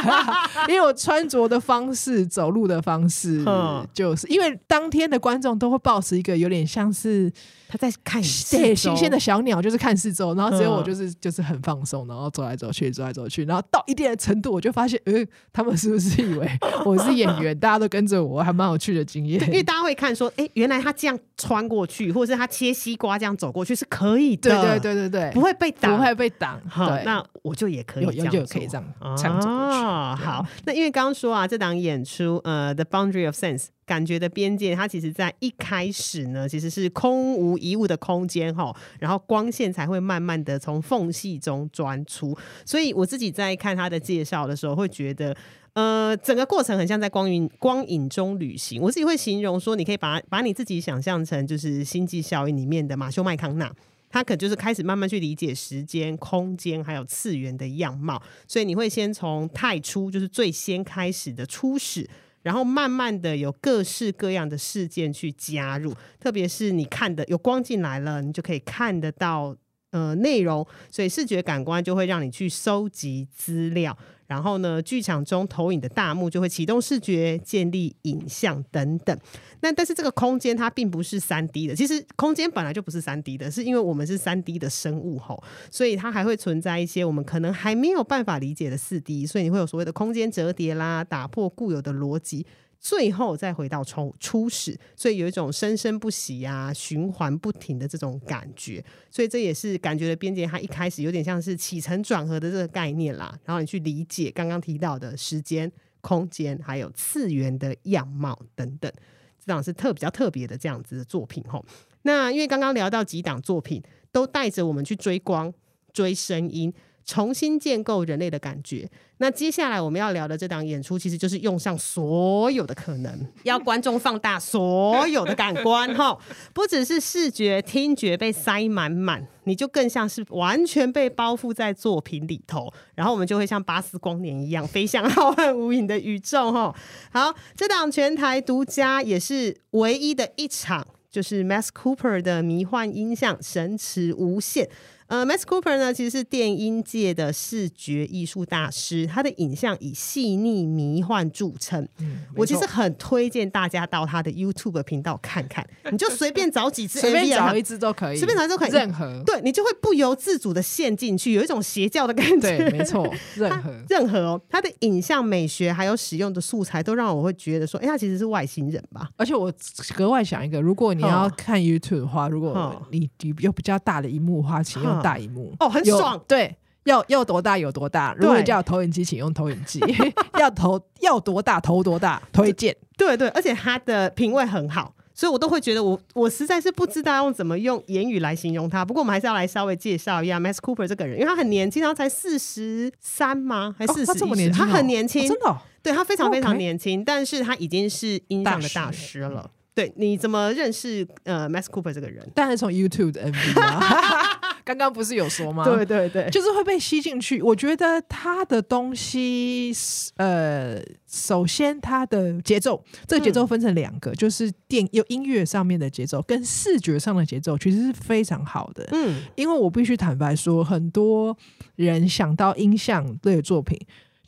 [0.68, 3.46] 因为我穿着的方式、走路的方式，
[3.94, 7.32] 就是因为当天的观众都会保持一个有点像是
[7.72, 16.48] 他在看对新鲜的小鸟，就是看四周，然后只有我就是就是很放松，然后走来走去，走来走去，然后到一定的程度，我就发现，嗯，他们是不是以为
[16.86, 17.58] 我是演员？
[17.58, 19.42] 大家都跟着我，还蛮有趣的经验。
[19.48, 26.62] 因为大家会看说，哎，原来他这样穿过去，或者是他切西瓜这样走过去是可以的，对对对对对，不会被挡，不会被挡。
[26.70, 27.72] 好，那我就。
[27.72, 28.84] 也可以这样，就可以这样
[29.16, 42.34] 这样哦，好，那因为刚刚说啊，这档演出呃，《The Boundary of Sense》感觉的边界，它其实在一开始呢，其实是空无一物的空间哈，然后光线才会慢慢的从缝隙中钻出。
[42.66, 45.36] 所以我自己在看他的介绍的时候，会觉得
[45.74, 48.82] 呃，整个过程很像在光影光影中旅行。
[48.82, 53.70] 我自己会形容说，你可以把把你自己想象成就是《星际效应》里面的马修麦康纳。
[54.10, 62.10] 他可就是开始慢慢去理解时间、空间还有次元的样貌，所以你会先从太初，就是最先开始的初始，
[62.44, 69.56] 然后慢慢的有各式各样的事件去加入，特别是你看的有光进来了，你就可以看得到
[69.92, 73.98] 呃内容，所以视觉感官就会让你去收集资料。
[74.32, 79.16] 然后呢，剧场中投影的大幕就会启动视觉、建立影像等等。
[79.60, 92.46] 那但是这个空间它并不是三 D 的，其实空间本来就不是三 D 的，是因为我们是三 D 的生物吼，所以它还会存在一些我们可能还没有办法理解的四 D，所以你会有所谓的空间折叠啦，打破固有的逻辑。
[92.82, 100.48] 最后再回到初初始，所以有一种生生不息啊、循环不停的这种感觉，所以这也是感觉的边界。
[100.48, 108.92] 它一开始有点像是起承转合的这个概念啦，然后你去理解刚刚提到的时间、空间，还有次元的样貌等等，
[109.40, 111.64] 这档是特比较特别的这样子的作品吼。
[112.02, 113.80] 那因为刚刚聊到几档作品
[114.12, 115.54] 都带着我们去追光、
[115.94, 116.74] 追声音。
[117.06, 118.90] 重新建构人类的感觉。
[119.18, 126.18] 那接下来我们要聊的这档演出，其实就是用上所有的可能，要观众放大所有的感官哈，
[126.54, 136.76] 不只是视觉、听觉被塞满满，你就更像是完全被包覆在作品里头，然后我们就会像巴斯光年一样飞向浩瀚无垠的宇宙哈。
[137.12, 144.68] 好，这档全台独家也是唯一的一场，就是 Max Cooper 的迷幻音像神驰无限。
[145.12, 151.86] 呃，Max Cooper 呢，其实是电音界的视觉艺术大师，他的影像以细腻迷幻著称。
[152.00, 162.58] 嗯，我其实很推荐大家到他的 YouTube 频道看看，你就随便找几支， 随便找一支都可以，随便找一支都可以，任何对你就会不由自主的陷进去，有一种邪教的感觉。
[162.58, 169.10] 对，没错， 任何任何哦，他的影像美学还有使用的素材，都让我会觉得说，哎，他其实是外星人吧？
[169.18, 169.52] 而且我
[169.94, 173.10] 格外想一个，如果你要看 YouTube 的话，如果你
[173.42, 175.01] 有比较大的荧幕的话，请用。
[175.02, 176.20] 大荧幕哦，很爽。
[176.28, 178.14] 对，要要多大有多大。
[178.18, 179.80] 如果你叫投影机，请用投影机。
[180.40, 182.76] 要投要多大投多大，推荐。
[182.98, 188.86] 对对，而且它的品味很好，所以我都会觉得我我实在是不知道用怎么用言语来形容他。
[188.86, 193.76] 不过我们还是要来稍微介绍一下 Max Cooper 这个人，因为他很年轻，他才四十三吗？
[193.78, 194.06] 还是四十？
[194.06, 195.58] 他这么年轻，他很年轻，真的。
[195.84, 199.50] 对，他非常非常年轻，但是他已经是音像的大师了。
[199.74, 202.30] 对，你怎么认识呃 Max Cooper 这个人？
[202.36, 204.40] 当然从 YouTube 的 MV 啊。
[204.64, 205.64] 刚刚不是有说吗？
[205.64, 207.42] 对对对，就是会被吸进去。
[207.42, 209.72] 我觉得他的东西，
[210.18, 218.88] 呃，首先他的节奏，这个节奏分成两个，嗯、就是电有音乐上面的节奏跟视觉上的节奏，其实是非常好的。
[218.92, 221.36] 嗯，因为我必须坦白说，很多
[221.76, 223.80] 人想到音像类的作品。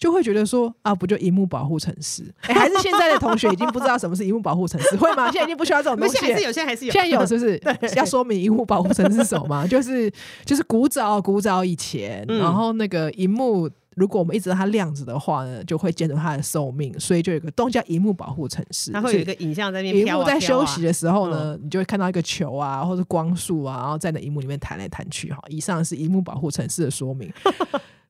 [0.03, 2.23] 就会觉得说啊，不就荧幕保护城市？
[2.43, 5.27] 哎、欸，还是现在的同学已经不知道什么是荧幕保护城市，会吗？
[5.31, 6.17] 现在已经不需要这种东西。
[6.17, 6.91] 现在还是有，现在还是有。
[6.91, 7.61] 现在有是不是？
[7.95, 9.65] 要说明荧幕保护城市是什么吗？
[9.65, 10.11] 就是
[10.43, 18.91] 就是古早古早以前，嗯、然后那个荧幕，如果我们一直让它亮着的话呢，就会减少它的寿命，所以就有一个东西叫荧幕保护城市。
[18.91, 20.19] 它会有一个影像在那边飘、啊。
[20.19, 25.31] 荧幕在休息的时候呢，嗯、你就会看到一个球啊，或者光束啊，然后在那荧幕里面弹来弹去。
[25.31, 27.31] 哈，以上是荧幕保护城市的说明。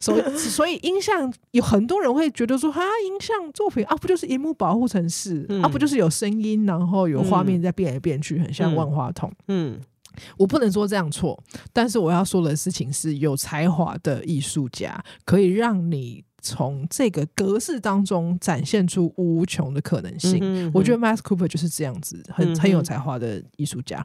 [0.03, 9.31] 所以，所以 音像有很多人会觉得说，哈，音像作品啊，不就是荧幕保护城市，嗯、啊，不就是有声音，然后有画面在变来变去，很像万花筒。
[9.47, 9.79] 嗯，
[10.37, 20.39] 我不能说这样错，但是我要说的事情是有才华的艺术家可以让你从这个格式当中展现出无穷的可能性。
[20.39, 24.03] 嗯哼嗯哼，我觉得 Max Cooper 就是这样子，很很有才华的艺术家。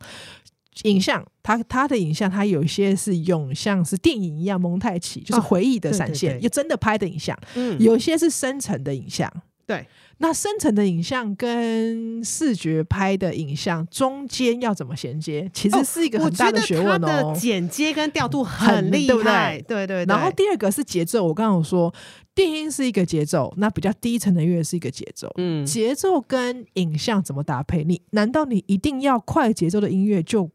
[0.83, 7.37] 影像，它它的影像，它有一些是用像是电影一样蒙太奇，就是回忆的闪现，有真的拍的影像。
[7.55, 9.33] 嗯，有一些是深层的影像。
[9.67, 9.87] 对，
[10.17, 15.51] 那深层的影像跟视觉拍的影像中间要怎么衔接？
[15.53, 17.35] 其实是一个很大的学问哦。
[17.39, 20.15] 剪接跟调度很厉害，对对对。
[20.15, 21.93] 然后第二个是节奏，我刚刚有说，
[22.35, 25.31] 电音是一个节奏，那比较低沉的乐是一个节奏。
[25.37, 27.85] 嗯，节奏跟影像怎么搭配？
[27.85, 30.49] 你难道你一定要快节奏的音乐就？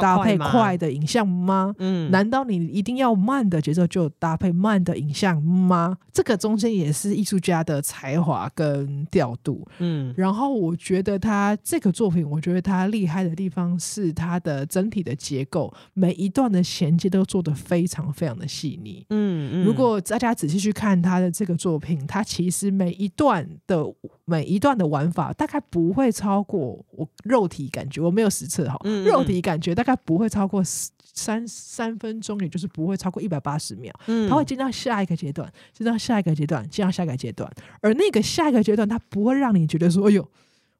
[0.00, 1.74] 搭配快的影像吗？
[1.78, 5.96] 嗯，难道你一定要慢的节奏就搭配慢的影像吗？
[6.12, 9.66] 这个中间也是艺术家的才华跟调度。
[9.78, 19.06] 嗯，然后我觉得他这个作品，我觉得他厉害的地方是他的整体的结构，每一段的衔接都做得非常非常的细腻。
[19.10, 23.84] 嗯嗯，如果大家仔细去看他的这个作品，他其实每一段的。
[24.26, 33.90] 每一段的玩法大概不会超过我肉体感觉，我没有实测哈，嗯嗯肉体感觉大概不会超过三三分钟，也就是不会超过一百八十秒。
[34.08, 40.28] 嗯，它会进到下一个阶段，进到下一个阶段，进到下一个阶段，而那个下一个阶段，它不会让你觉得说，哎呦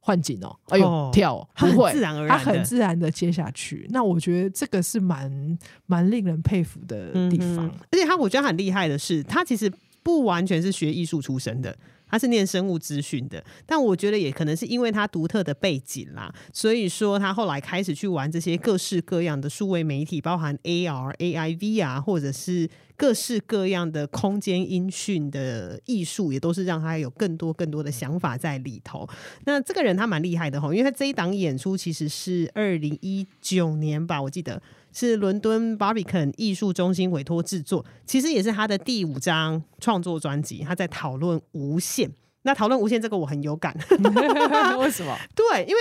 [0.01, 3.87] 换景哦，哎呦、哦、跳、哦，不会，自然而然，它很自然的接下去。
[3.89, 11.75] 那我觉得这个是蛮蛮令人佩服的地方，嗯、而且他我觉得很厉害的是，他其实不完全是学艺术出身的。
[12.11, 22.68] 他是念生物资讯的，但我觉得也可能是因为他独特的背景啦，所以说他后来开始去玩这些各式各样的数位媒体，包含 AR、AI、VR，或者是
[23.01, 29.09] 各式各样的空间音讯的艺术，也都是让他有更多更多的想法在里头。
[29.47, 34.61] 那这个人他蛮厉害的哈，因为他这一档演出其实是二零一九年吧，我记得。
[34.93, 40.65] 是伦敦 Barbican 艺术中心委托制作，其实也是他的第五张创作专辑。
[40.65, 42.11] 他在讨论无限，
[42.43, 43.73] 那讨论无限这个我很有感。
[44.81, 45.17] 为什么？
[45.35, 45.81] 对，因为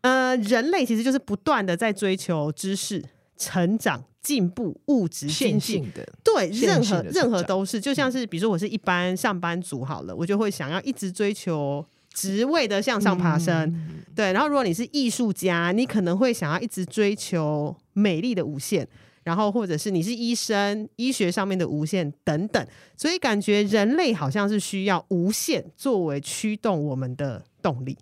[0.00, 3.00] 呃，人类其实就是不断的在追求知识、
[3.36, 6.06] 成长、进步、物质线性的。
[6.22, 11.84] 对，任何任何都是，就像是比如说我是一般上班族好了，我就会想要一直追求。
[12.14, 14.34] 职位的向上爬升，嗯、对。
[14.34, 18.86] 然后，如果你是艺术家，你可能会想要一直追求美丽的无限。
[19.24, 22.66] 然后或者是你是医生，医学上面的无限等等，
[22.98, 27.96] 所以感觉人类好像是需要无限作为驱动我们的动力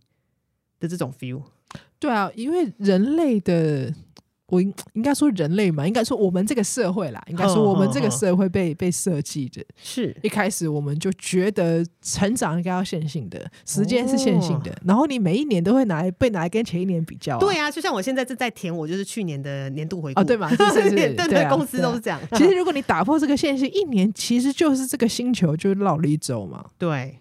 [0.80, 1.44] 的这种 feel。
[2.00, 3.94] 对啊，因为人类的。
[4.50, 8.78] 我应应该说人类嘛，应该说我们这个社会啦，应该说我们这个社会被、oh, oh, oh.
[8.78, 14.78] 被设计的，是一开始我们就觉得成长应该要线性的，时间是线性的，oh.
[14.88, 17.38] 然后你每一年都会拿来被拿来跟前一年比较、啊。
[17.38, 20.48] 对啊，就像我现在正在填，我就是去年的年度回顾、哦，对嘛？
[20.50, 22.20] 是是是，对对，对、啊，公司都是这样。
[22.32, 26.64] 其实如果你打破这个线性，一年其实就是这个星球就绕了一周嘛。
[26.76, 27.19] 对。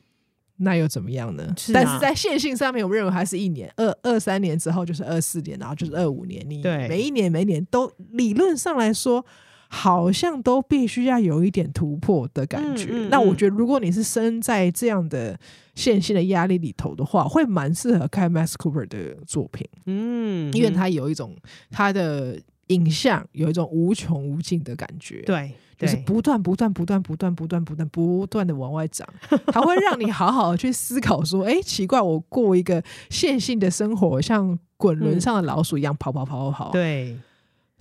[0.60, 1.54] 那又怎么样呢？
[1.58, 6.46] 是啊、但是在线性上面，我们认为还是一年，二二三年之后就是二四年，然后就是二五年。
[6.48, 9.26] 你每一年每一年都理论上来说，
[9.70, 12.86] 好像都必须要有一点突破的感觉。
[12.86, 15.40] 嗯嗯嗯、那我觉得，如果你是生在这样的
[15.76, 19.66] 线性的压力里头的话，会蛮适合看 Max Cooper 的作品。
[19.86, 21.36] 嗯，因为他有一种
[21.70, 22.38] 他的
[22.70, 25.22] 影像有一种无穷无尽的感觉。
[25.22, 25.52] 对。
[25.80, 29.08] 就是不断不断不断不断不断不断不断的往外长，
[29.48, 37.18] 它会让你好好的去思考说，哎、欸，奇怪，我过一个线性的生活，像滚轮上的老鼠一样跑跑跑跑跑，对，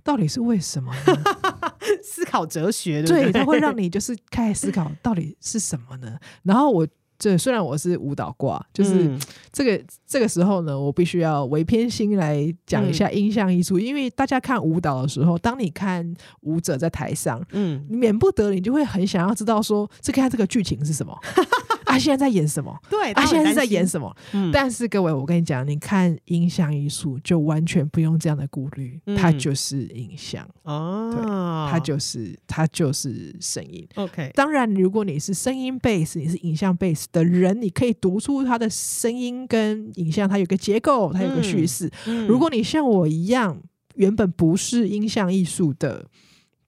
[0.04, 1.22] 到底是为什么呢？
[2.00, 6.20] 思考哲学，对，对，它会让你就是开始思考到底是什么呢？
[6.44, 6.86] 然后我。
[7.18, 9.10] 这虽然我是舞蹈挂，就是
[9.52, 21.18] 这个、嗯、这个时候呢，我必须要为偏心来讲一下音像艺术，嗯、因为大家看舞蹈的时候，当你看舞者在台上，嗯，你免不得你就会很想要知道说，这看这个剧情是什么。
[21.88, 22.76] 他现在在演什么？
[22.88, 24.14] 对，他现在是在演什么？
[24.32, 31.22] 嗯，但是各位，我跟你讲，你看影像艺术就完全不用这样的顾虑，嗯，它就是影像哦，对，
[31.70, 33.86] 它就是它就是声音。
[33.94, 41.90] OK，当然，如果你是声音 base，你是影像 base 的人，你可以读出它的声音跟影像，它有个结构，它有个叙事。
[42.06, 43.60] 嗯，如果你像我一样，
[43.94, 46.06] 原本不是音像艺术的。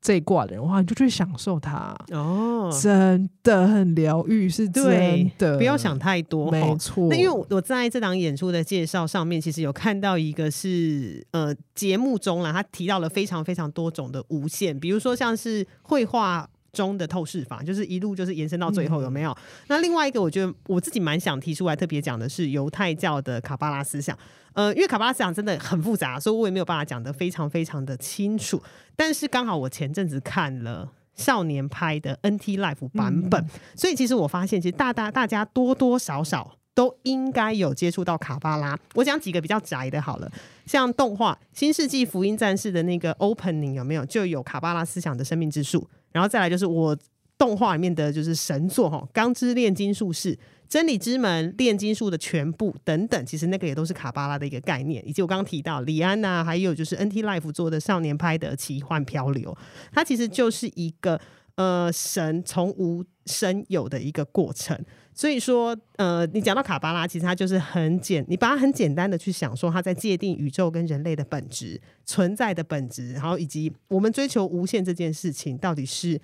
[0.00, 1.94] 这一挂的人，哇，你就去享受它。
[2.10, 7.06] 哦，真的很疗愈，是真的，不要想太多，没错。
[7.10, 19.30] 那因为我在这档演出的介绍上面，其实有看到一个是呃节目中啦，他提到了非常非常多种的无限，比如说像是绘画中的透视法，就是一路就是延伸到最后，有没有？
[19.32, 19.36] 嗯、
[19.68, 24.16] 那另外一个，我觉得我自己蛮想提出来特别讲的是犹太教的卡巴拉思想。
[24.52, 28.60] 呃，因为卡巴拉思想真的很复杂，所以我也没有办法讲得非常非常的清楚。
[28.96, 38.76] 但是刚好我前阵子看了少年拍的 NT Life 版本，嗯、所以其实我发现，其实大大大家多多少少都应该有接触到卡巴拉。
[38.94, 40.30] 我讲几个比较宅的，好了，
[40.66, 45.88] 像动画《新世纪福音战士》的那个 Opening 有没有就有卡巴拉思想的生命之树？
[46.12, 46.96] 然后再来就是我
[47.36, 50.34] 动画里面的就是神作哈，《钢之炼金术士》。
[50.68, 59.52] 真理之门、炼金术的全部等等，其实那个也都是卡巴拉的一个概念，以及我刚刚提到李安呐、啊，还有就是 NT Life 做的少年拍的奇幻漂流，
[59.92, 61.20] 它其实就是一个
[61.56, 64.80] 呃神从无生有的一个过程。
[65.20, 76.18] 所以说，呃，你讲到卡巴拉，其实它就是很简，你把它很简单的去想说，它在界定宇宙跟人类的本质、存在的本质，然后以及我们追求无限这件事情到底是。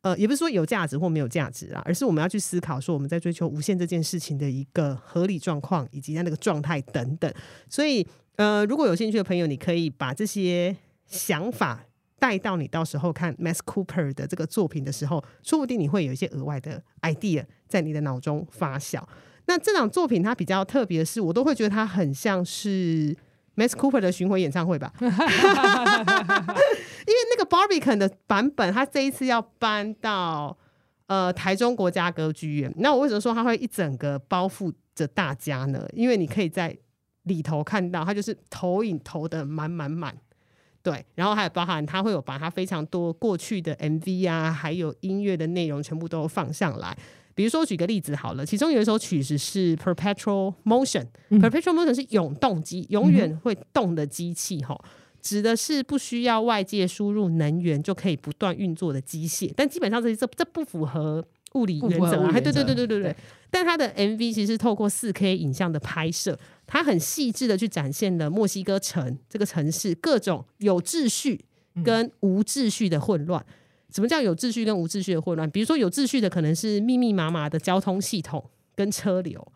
[0.00, 7.32] 呃，也不是说有价值或没有价值啊，而是我们要去思考说我们在追求无限这件事情的一个合理状况，以及它那个状态等等。
[7.68, 10.76] 所以，呃，如果有兴趣的朋友，你可以把这些
[11.06, 11.84] 想法
[12.22, 19.02] 带到你到时候看 Max Cooper 的这个作品的时候，说不定你会有一些额外的 idea 在你的脑中发酵。
[19.46, 23.12] 那这档作品它比较特别的是，我都会觉得它很像是
[23.56, 24.92] Max Cooper 的巡回演唱会吧。
[25.00, 25.08] 因
[27.12, 30.56] 为那个 Barbican 的版本，他这一次要搬到
[31.08, 32.72] 呃台中国家歌剧院。
[32.76, 35.84] 那我为什么说他会一整个包覆着大家呢？
[35.92, 36.78] 因为你可以在
[37.24, 40.16] 里头看到，他就是投影投的满满满，
[40.82, 41.04] 对。
[41.14, 46.96] 然后还有包含他会有把他非常多过去的 MV 啊，还有音乐的内容全部都放上来。
[47.34, 54.78] 比如说举个例子好了，其中有一首曲子是 Perpetual Motion，嗯，Perpetual Motion 是永动机，永远会动的机器哈。
[55.22, 61.24] 指的是不需要外界输入能源就可以不断运作的机械，但基本上这这这不符合
[61.54, 62.32] 物理原则啊！
[62.32, 63.02] 对对对对对对。
[63.02, 63.16] 对
[63.48, 66.38] 但它的 MV 其实透过四 K 影像的拍摄，
[66.72, 71.38] 它很细致的去展现了墨西哥城这个城市各种有秩序
[71.84, 73.44] 跟无秩序的混乱。
[73.90, 75.50] 什么叫有秩序跟无秩序的混乱？
[75.50, 78.42] 比如说有秩序的可能是密密麻麻的交通系统
[78.74, 79.46] 跟车流。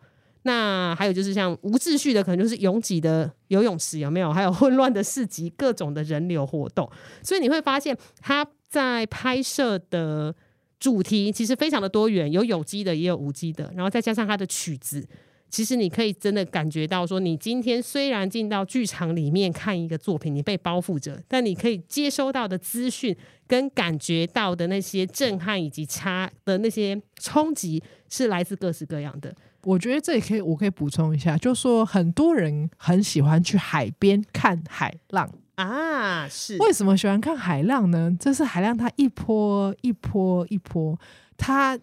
[0.43, 4.31] 那还有就是像无秩序的，可能就是拥挤的游泳池，有没有？
[4.31, 6.87] 还有混乱的市集，各种的人流活动。
[7.23, 10.35] 所以你会发现，他在拍摄的
[10.79, 13.73] 主题其实非常的多元，有有机的，也有无机的。
[13.75, 15.03] 然后再加上他的曲子，
[15.49, 23.15] 其实你可以真的感觉到，说你今天虽然进到剧场里面看一个作品，你被包覆着，但你可以接收到的资讯
[23.47, 29.33] 跟感觉到的那些震撼以及差的那些冲击，是来自各式各样的。
[29.63, 38.15] 我觉得这也可以，我可以补充一下，就是说很多人很喜欢去海边看海浪啊，是为什么喜欢看海浪呢？
[38.19, 40.97] 这是海浪，它一波一波一波，
[41.35, 41.77] 它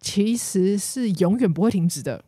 [0.00, 2.22] 其实是永远不会停止的。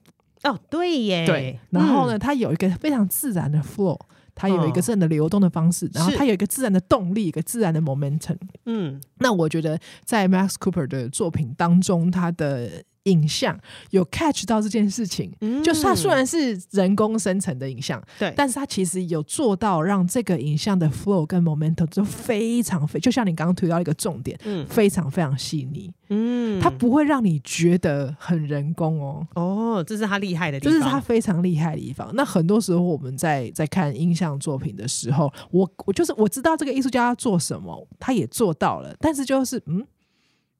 [0.48, 1.58] 哦，对耶，对。
[1.70, 3.98] 然后呢，嗯、它有一个非常自然的 flow，
[4.34, 8.38] 它有一个自然的流动的方式，哦、然后它有一个自然的动力，一个自然的 momentum。
[8.64, 12.84] 嗯，那我觉得在 Max Cooper 的作品当中，他的。
[13.06, 13.58] 影像
[13.90, 32.10] 有 catch 到这件事情，嗯、就是它虽然是人工生成的影像，对，但是它其实有做到让这个影像的 flow 跟 momentum 都非常非，就像你刚刚提到一个重点，嗯，非常非常细腻，嗯，它不会让你觉得很人工哦，哦，这是它厉害的地方，这是它非常厉害的地方。
[32.14, 39.86] 那很多时候我们在在看音像作品的时候，我我就是我知道这个艺术家要做什么，他也做到了，但是就是嗯，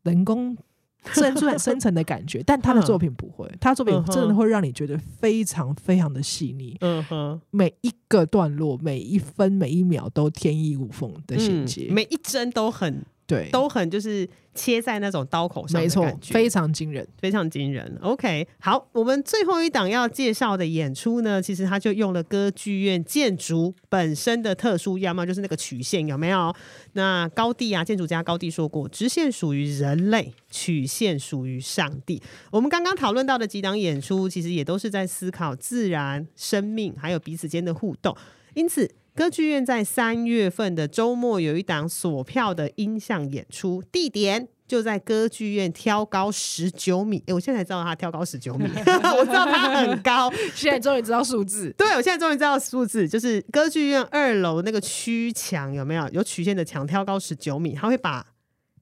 [0.04, 0.56] 人工。
[1.12, 6.76] 生出来深层的感觉，但他的作品不会，他的作品真的会让你觉得非常非常的细腻。
[6.80, 13.04] 嗯哼，每一个段落，每一分每一秒都天衣无缝的衔接，每一帧都很。
[13.26, 17.98] 对，都很就是切在那种刀口上，没错，非常惊人，非常惊人。
[18.00, 26.54] OK，好，我们最后一档要介绍的演出呢，其实它就用了歌剧院建筑本身的特殊样貌，就是那个曲线，有没有？
[26.92, 32.22] 那高地啊，建筑家高地说过，直线属于人类，曲线属于上帝。
[32.52, 38.16] 我们刚刚讨论到的几档演出，其实也都是在思考自然、生命还有彼此间的互动，
[38.54, 38.88] 因此。
[39.16, 47.24] 歌剧院在三月份的周末有一档锁票的音像演出，地点就在歌剧院挑高十九米。
[47.26, 48.66] 哎，我现在才知道它挑高十九米，
[49.18, 51.74] 我知道它很高，现在终于知道数字。
[51.78, 58.26] 对，我现在终于知道数字，就是歌剧院二楼那个曲墙有没有有曲线的墙，挑高十九米，他会把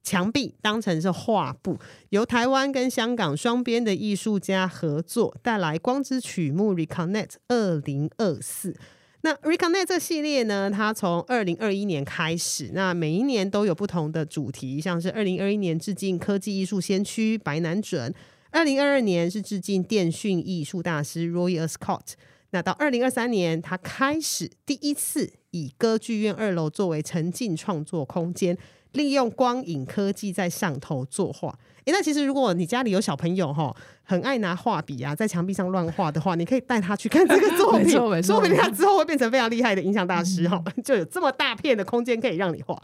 [0.03, 1.79] 墙壁当成是画布，
[2.09, 8.75] 由台湾跟香港双边的艺术家合作，带来光之曲目 Reconnect 二零二四。
[9.25, 18.13] 那 Reconnect 这系列呢，它从二零二一年开始，那每一年都有不同的主题，像是二零二一年致敬科技艺术先驱白南准，
[18.51, 22.13] 二零二二年是致敬电讯艺术大师 Roy Ascott，
[22.51, 28.55] 那到二零二三年，他开始第一次以歌剧院二楼作为沉浸创作空间，
[28.91, 31.57] 利用光影科技在上头作画。
[31.85, 37.89] 诶，那其实如果你家里有小朋友哈，很爱拿画笔啊，在墙壁上乱画的话，你可以带他去看这个作品，
[38.23, 42.79] 说不定他之后会变成非常厉害的影像大师哈，嗯、 就有这么大片的空间可以让你画。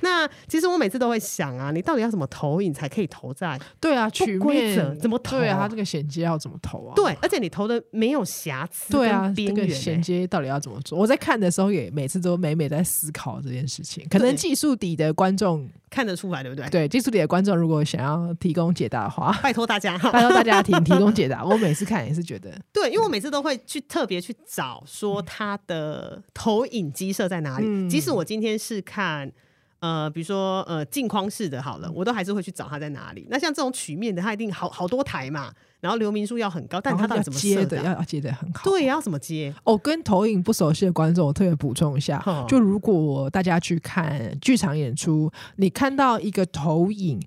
[0.00, 3.58] 那其实我每次都会想啊，你到底要怎么投影才可以投在？
[3.80, 5.38] 对啊，曲面怎么投？
[5.38, 6.92] 对啊，它这个衔接要怎么投啊？
[6.94, 10.98] 对，而且你投的没有瑕疵，对啊，这个衔接到底要怎么做？
[10.98, 14.06] 我在看的时候也每次都每每在思考这件事情。
[14.10, 16.68] 可能技术底的观众看得出来，对不对？
[16.68, 21.42] 对，技术底的观众如果想要提供解答的话，拜托大家，拜托大家提提供解答。
[21.48, 29.32] 我每次看也是觉得，对，因为我每次都会去特别去找说它的投影机设在哪里，嗯、即使我今天是看。
[29.80, 33.26] 呃，比如说呃镜框式的，好了，我都还是会去找它在哪里。
[33.28, 37.76] 那像这种曲面的，它一定好好多台嘛，然后流明数要很高，但它到底怎么接的？
[37.82, 38.62] 要要接的很好。
[38.64, 39.52] 对，要怎么接？
[39.64, 47.20] 哦，跟投影不熟悉的观众，我特别补充一下，哦、就如果大家去看剧场演出，你看到一个投影。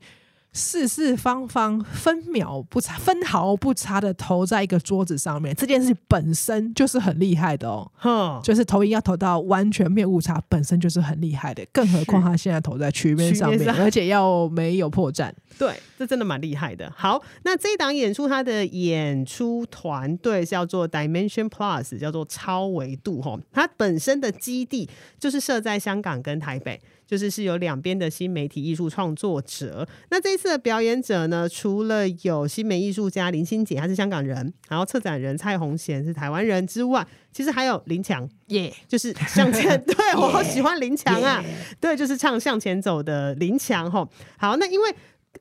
[0.54, 7.91] 四四方方分秒不差，分毫不差的投在一个桌子上面，这件事本身就是很厉害的哦。
[7.95, 11.64] 哼，就是投影要投到完全没有误差，本身就是很厉害的。
[11.72, 15.32] 更何况他现在投在曲面上面，而且要没有破绽。
[15.58, 16.91] 对，这真的蛮厉害的。
[16.95, 23.22] 好，那这一档演出，它的演出团队叫做 Dimension Plus，叫做超维度。
[23.22, 24.89] 哈，它本身的基地
[25.20, 26.80] 就是设在香港跟台北。
[27.08, 29.88] 就是是有两边的新媒体艺术创作者。
[30.10, 39.82] 那这一次的表演者呢，除了有新媒艺术家林心姐，她是香港人，然后策展人蔡宏贤是台湾人之外，其实还有林强耶.就是向前。
[39.88, 41.41] 对.我好喜欢林强啊.
[41.80, 44.05] 对，就是唱向前走的林强吼。
[44.38, 44.93] 好，那因为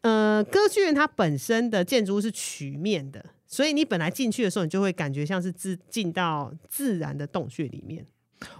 [0.03, 8.07] 呃，歌剧院它本身的建筑物是曲面的，所以你本来进去的时候，你就会感觉像是自进到自然的洞穴里面。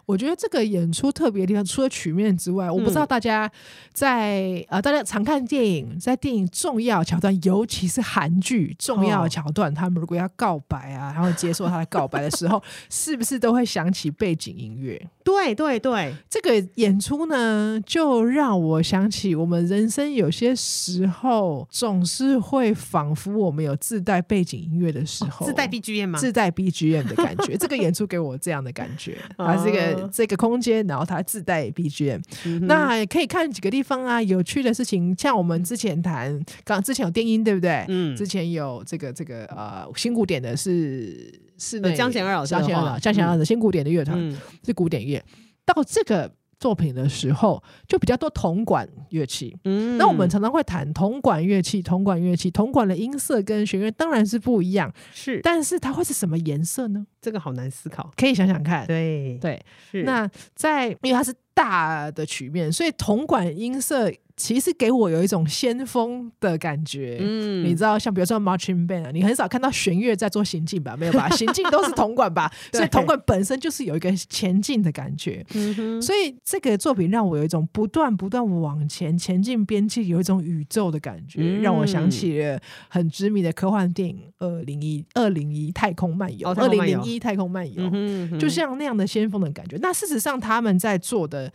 [0.05, 3.51] 我觉得这个演出特别的地方，除了曲面之外，我不知道大家
[3.93, 14.97] 在、嗯、呃，大家常看电影，在电影重要桥段，尤其是韩剧重要的桥段，哦、他们如果要告白啊，然后接受他的告白的时候，是不是都会想起背景音乐？
[15.25, 26.19] 对，对对对，这个演出呢，就让我想起我们人生有些时候总是会仿佛我们有自带背景音乐的时候，自带 BGM 吗？
[26.19, 27.57] 自带 BGM 的感觉。
[27.57, 32.23] 这个演出给我这样的感觉， 它这个这个空间，然后它自带 BGM。
[32.63, 37.85] 那可以看几个地方啊，有趣的事情，像我们之前谈，刚之前有电音，对不对？
[37.89, 41.41] 嗯，之前有这个这个呃新古典的是。
[41.59, 45.25] 是那江贤二老师，江贤二老，江贤二的新古典的乐团、嗯、是古典乐。
[45.65, 49.57] 到这个作品的时候，就比较多铜管乐器。
[49.65, 54.93] 嗯，那我们常常会谈铜管乐器，铜管乐器，铜管的音色跟弦乐当然是不一样。
[55.13, 57.07] 是，但是它会是什么颜色呢？
[57.21, 58.87] 这个好难思考，可以想想看。
[58.87, 60.03] 对对，是。
[60.05, 64.11] 那在因为它是大的曲面，所以铜管音色。
[64.37, 70.95] 其实给我有一种先锋的感觉，嗯，你知道，像比如说 marching band，你很少看到弦乐在做行进吧？
[70.95, 71.27] 没有吧？
[71.35, 72.53] 行进都是铜管吧？
[72.71, 75.43] 所以铜管本身就是有一个前进的感觉。
[75.55, 89.79] 嗯，所以这个作品让我有一种不断不断往前前进边际，有一种宇宙的感觉，嗯，让我想起了很知名的科幻电影《二零一二零一太空漫游》哦，二零零一太空漫游，嗯，就像那样的先锋的感觉。
[89.81, 91.51] 那事实上他们在做的。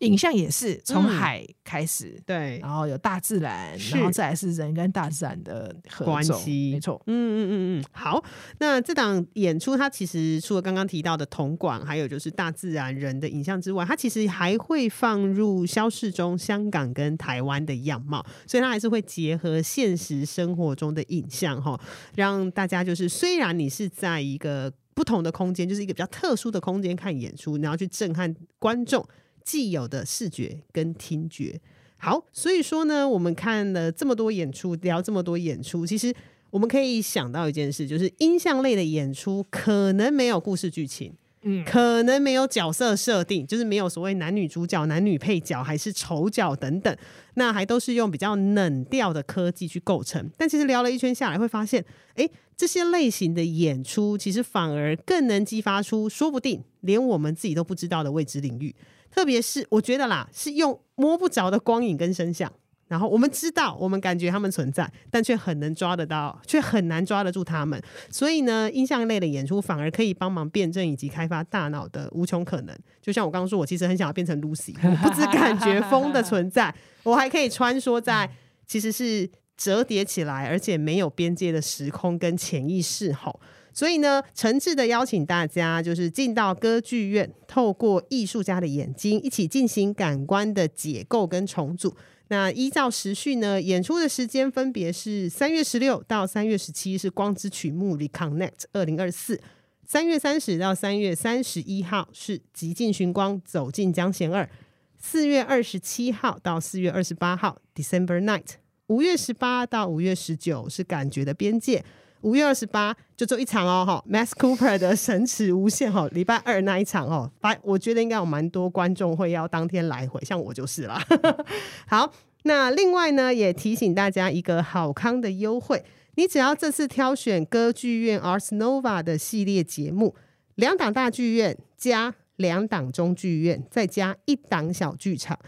[0.00, 5.74] 影像也是从海开始，嗯、对，然后有大自然，然后再来是人跟大自然的
[6.04, 7.84] 关系，没错，嗯嗯嗯嗯。
[7.90, 8.22] 好，
[8.58, 21.78] 那这档演出它其实除了刚刚提到的铜管，还有就是大自然人的影像之外，它其实还会放入消逝中香港跟台湾的样貌，所以它还是会结合现实生活中的影像哈，
[22.14, 29.04] 让大家就是虽然你是在一个不同的空间，就是一个比较特殊的空间看演出，然后去震撼观众。
[29.48, 31.58] 既有的视觉跟听觉，
[31.96, 36.14] 好，所以说呢，我们看了这么多演出，聊这么多演出，其实
[36.50, 46.94] 我们可以想到一件事，就是音像类的演出可能没有故事剧情，嗯，可能没有角色设定，就是没有所谓男女主角、男女配角还是丑角等等，
[47.36, 50.30] 那还都是用比较冷调的科技去构成。
[50.36, 51.82] 但其实聊了一圈下来，会发现，
[52.16, 58.74] 诶，这些类型的演出其实反而更能激发出，说不定连我们自己都不知道的未知领域。
[59.10, 62.52] 特别是我觉得啦，是用摸不着的光影跟声像，
[62.86, 67.80] 然后我们知道，我们感觉他们存在，但却很能抓得到，却很难抓得住他们。
[68.10, 72.76] 所以呢，音像类的演出反而可以帮忙辩证以及开发大脑的无穷可能。
[73.02, 78.30] 就像我刚刚说，我其实很想要变成 Lucy，我不只感觉风的存在，我还可以穿梭在
[78.66, 83.40] 其实是折叠起来而且没有边界的时空跟潜意识后。
[83.78, 91.94] 所以呢，诚挚的邀请大家，就是进到歌剧院，透过艺术家的眼睛，一起进行感官的解构跟重组。
[92.26, 99.40] 那依照时序呢，演出的时间分别是三月十六到三月十七是光之曲目 Reconnect 二零二四，
[99.86, 104.50] 三月三十到三月三十一号是极尽寻光走进江贤二，
[104.98, 108.56] 四月二十七号到四月二十八号 December Night，
[108.88, 111.84] 五月十八到五月十九是感觉的边界。
[112.22, 117.30] 五月二十八就做一场哦，哈，Max Cooper 的神驰无限哈，礼拜二那一场哦，
[117.62, 121.00] 我觉得应该有蛮多观众会要当天来回，像我就是啦。
[121.86, 122.12] 好，
[122.44, 125.84] 那另外呢，也提醒大家一个好康的优惠，
[126.16, 130.14] 你只要这次挑选歌剧院 Ars Nova 的系列节目，
[130.56, 135.38] 两档大剧院加两档中剧院，再加一档小剧场，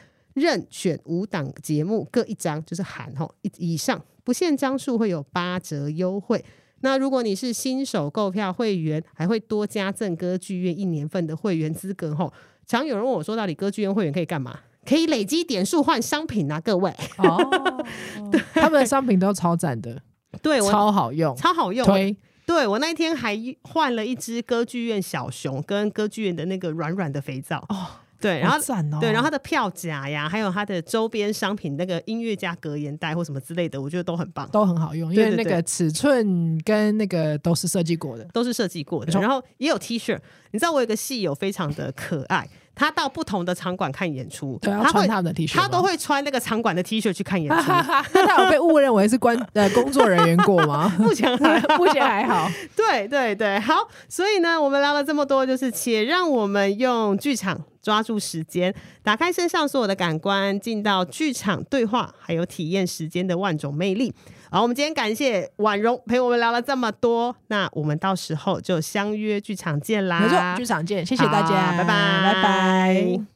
[0.40, 3.28] 任选五档节目各一张，就是含哈
[3.58, 6.44] 以上不限张数，会有八折优惠。
[6.80, 12.32] 那如果你是新手购票会员，还会多加赠歌剧院一年份的会员资格吼。
[12.66, 14.58] 常有人问我说，到底歌剧院会员可以干嘛？
[14.86, 16.90] 可以累积点数换商品啊，各位。
[17.18, 17.36] 哦，
[18.32, 20.00] 对，他们的商品都超赞的，
[20.40, 21.86] 对，超好用，超好用。
[21.86, 22.16] 推，
[22.46, 27.86] 对我那天还换了一只歌剧院小熊跟歌剧院的那个软软的肥皂哦。
[28.20, 39.18] 对，然后、哦、对，然后它的票夹呀，还有它的周边商品，那个音乐家格言袋或什么之类的，我觉得都很棒，都很好用，因为那个尺寸跟那个都是设计过的，都是设计过的。
[39.18, 40.18] 然后也有 T 恤，
[40.50, 42.48] 你知道我有个戏友非常的可爱。
[42.80, 47.56] 他到不同的场馆看演出，对，他会穿他们的 T 恤，他都会穿那个场馆的 T 恤去看演出。
[47.68, 50.90] 那 他有被误认为是关呃工作人员过吗？
[50.98, 52.50] 目前还目前还好。
[52.74, 53.86] 对对对，好。
[54.08, 64.14] 所以呢，我们聊了这么多，就是且让我们用剧场抓住时间，打开身上所有的感官，进到剧场对话，还有体验时间的万种魅力。
[64.50, 70.20] 好，我们今天感谢婉容陪我们聊了这么多，那我们到时候就相约剧场见啦！
[70.20, 73.29] 没错，剧场见，谢谢大家，拜拜，拜拜。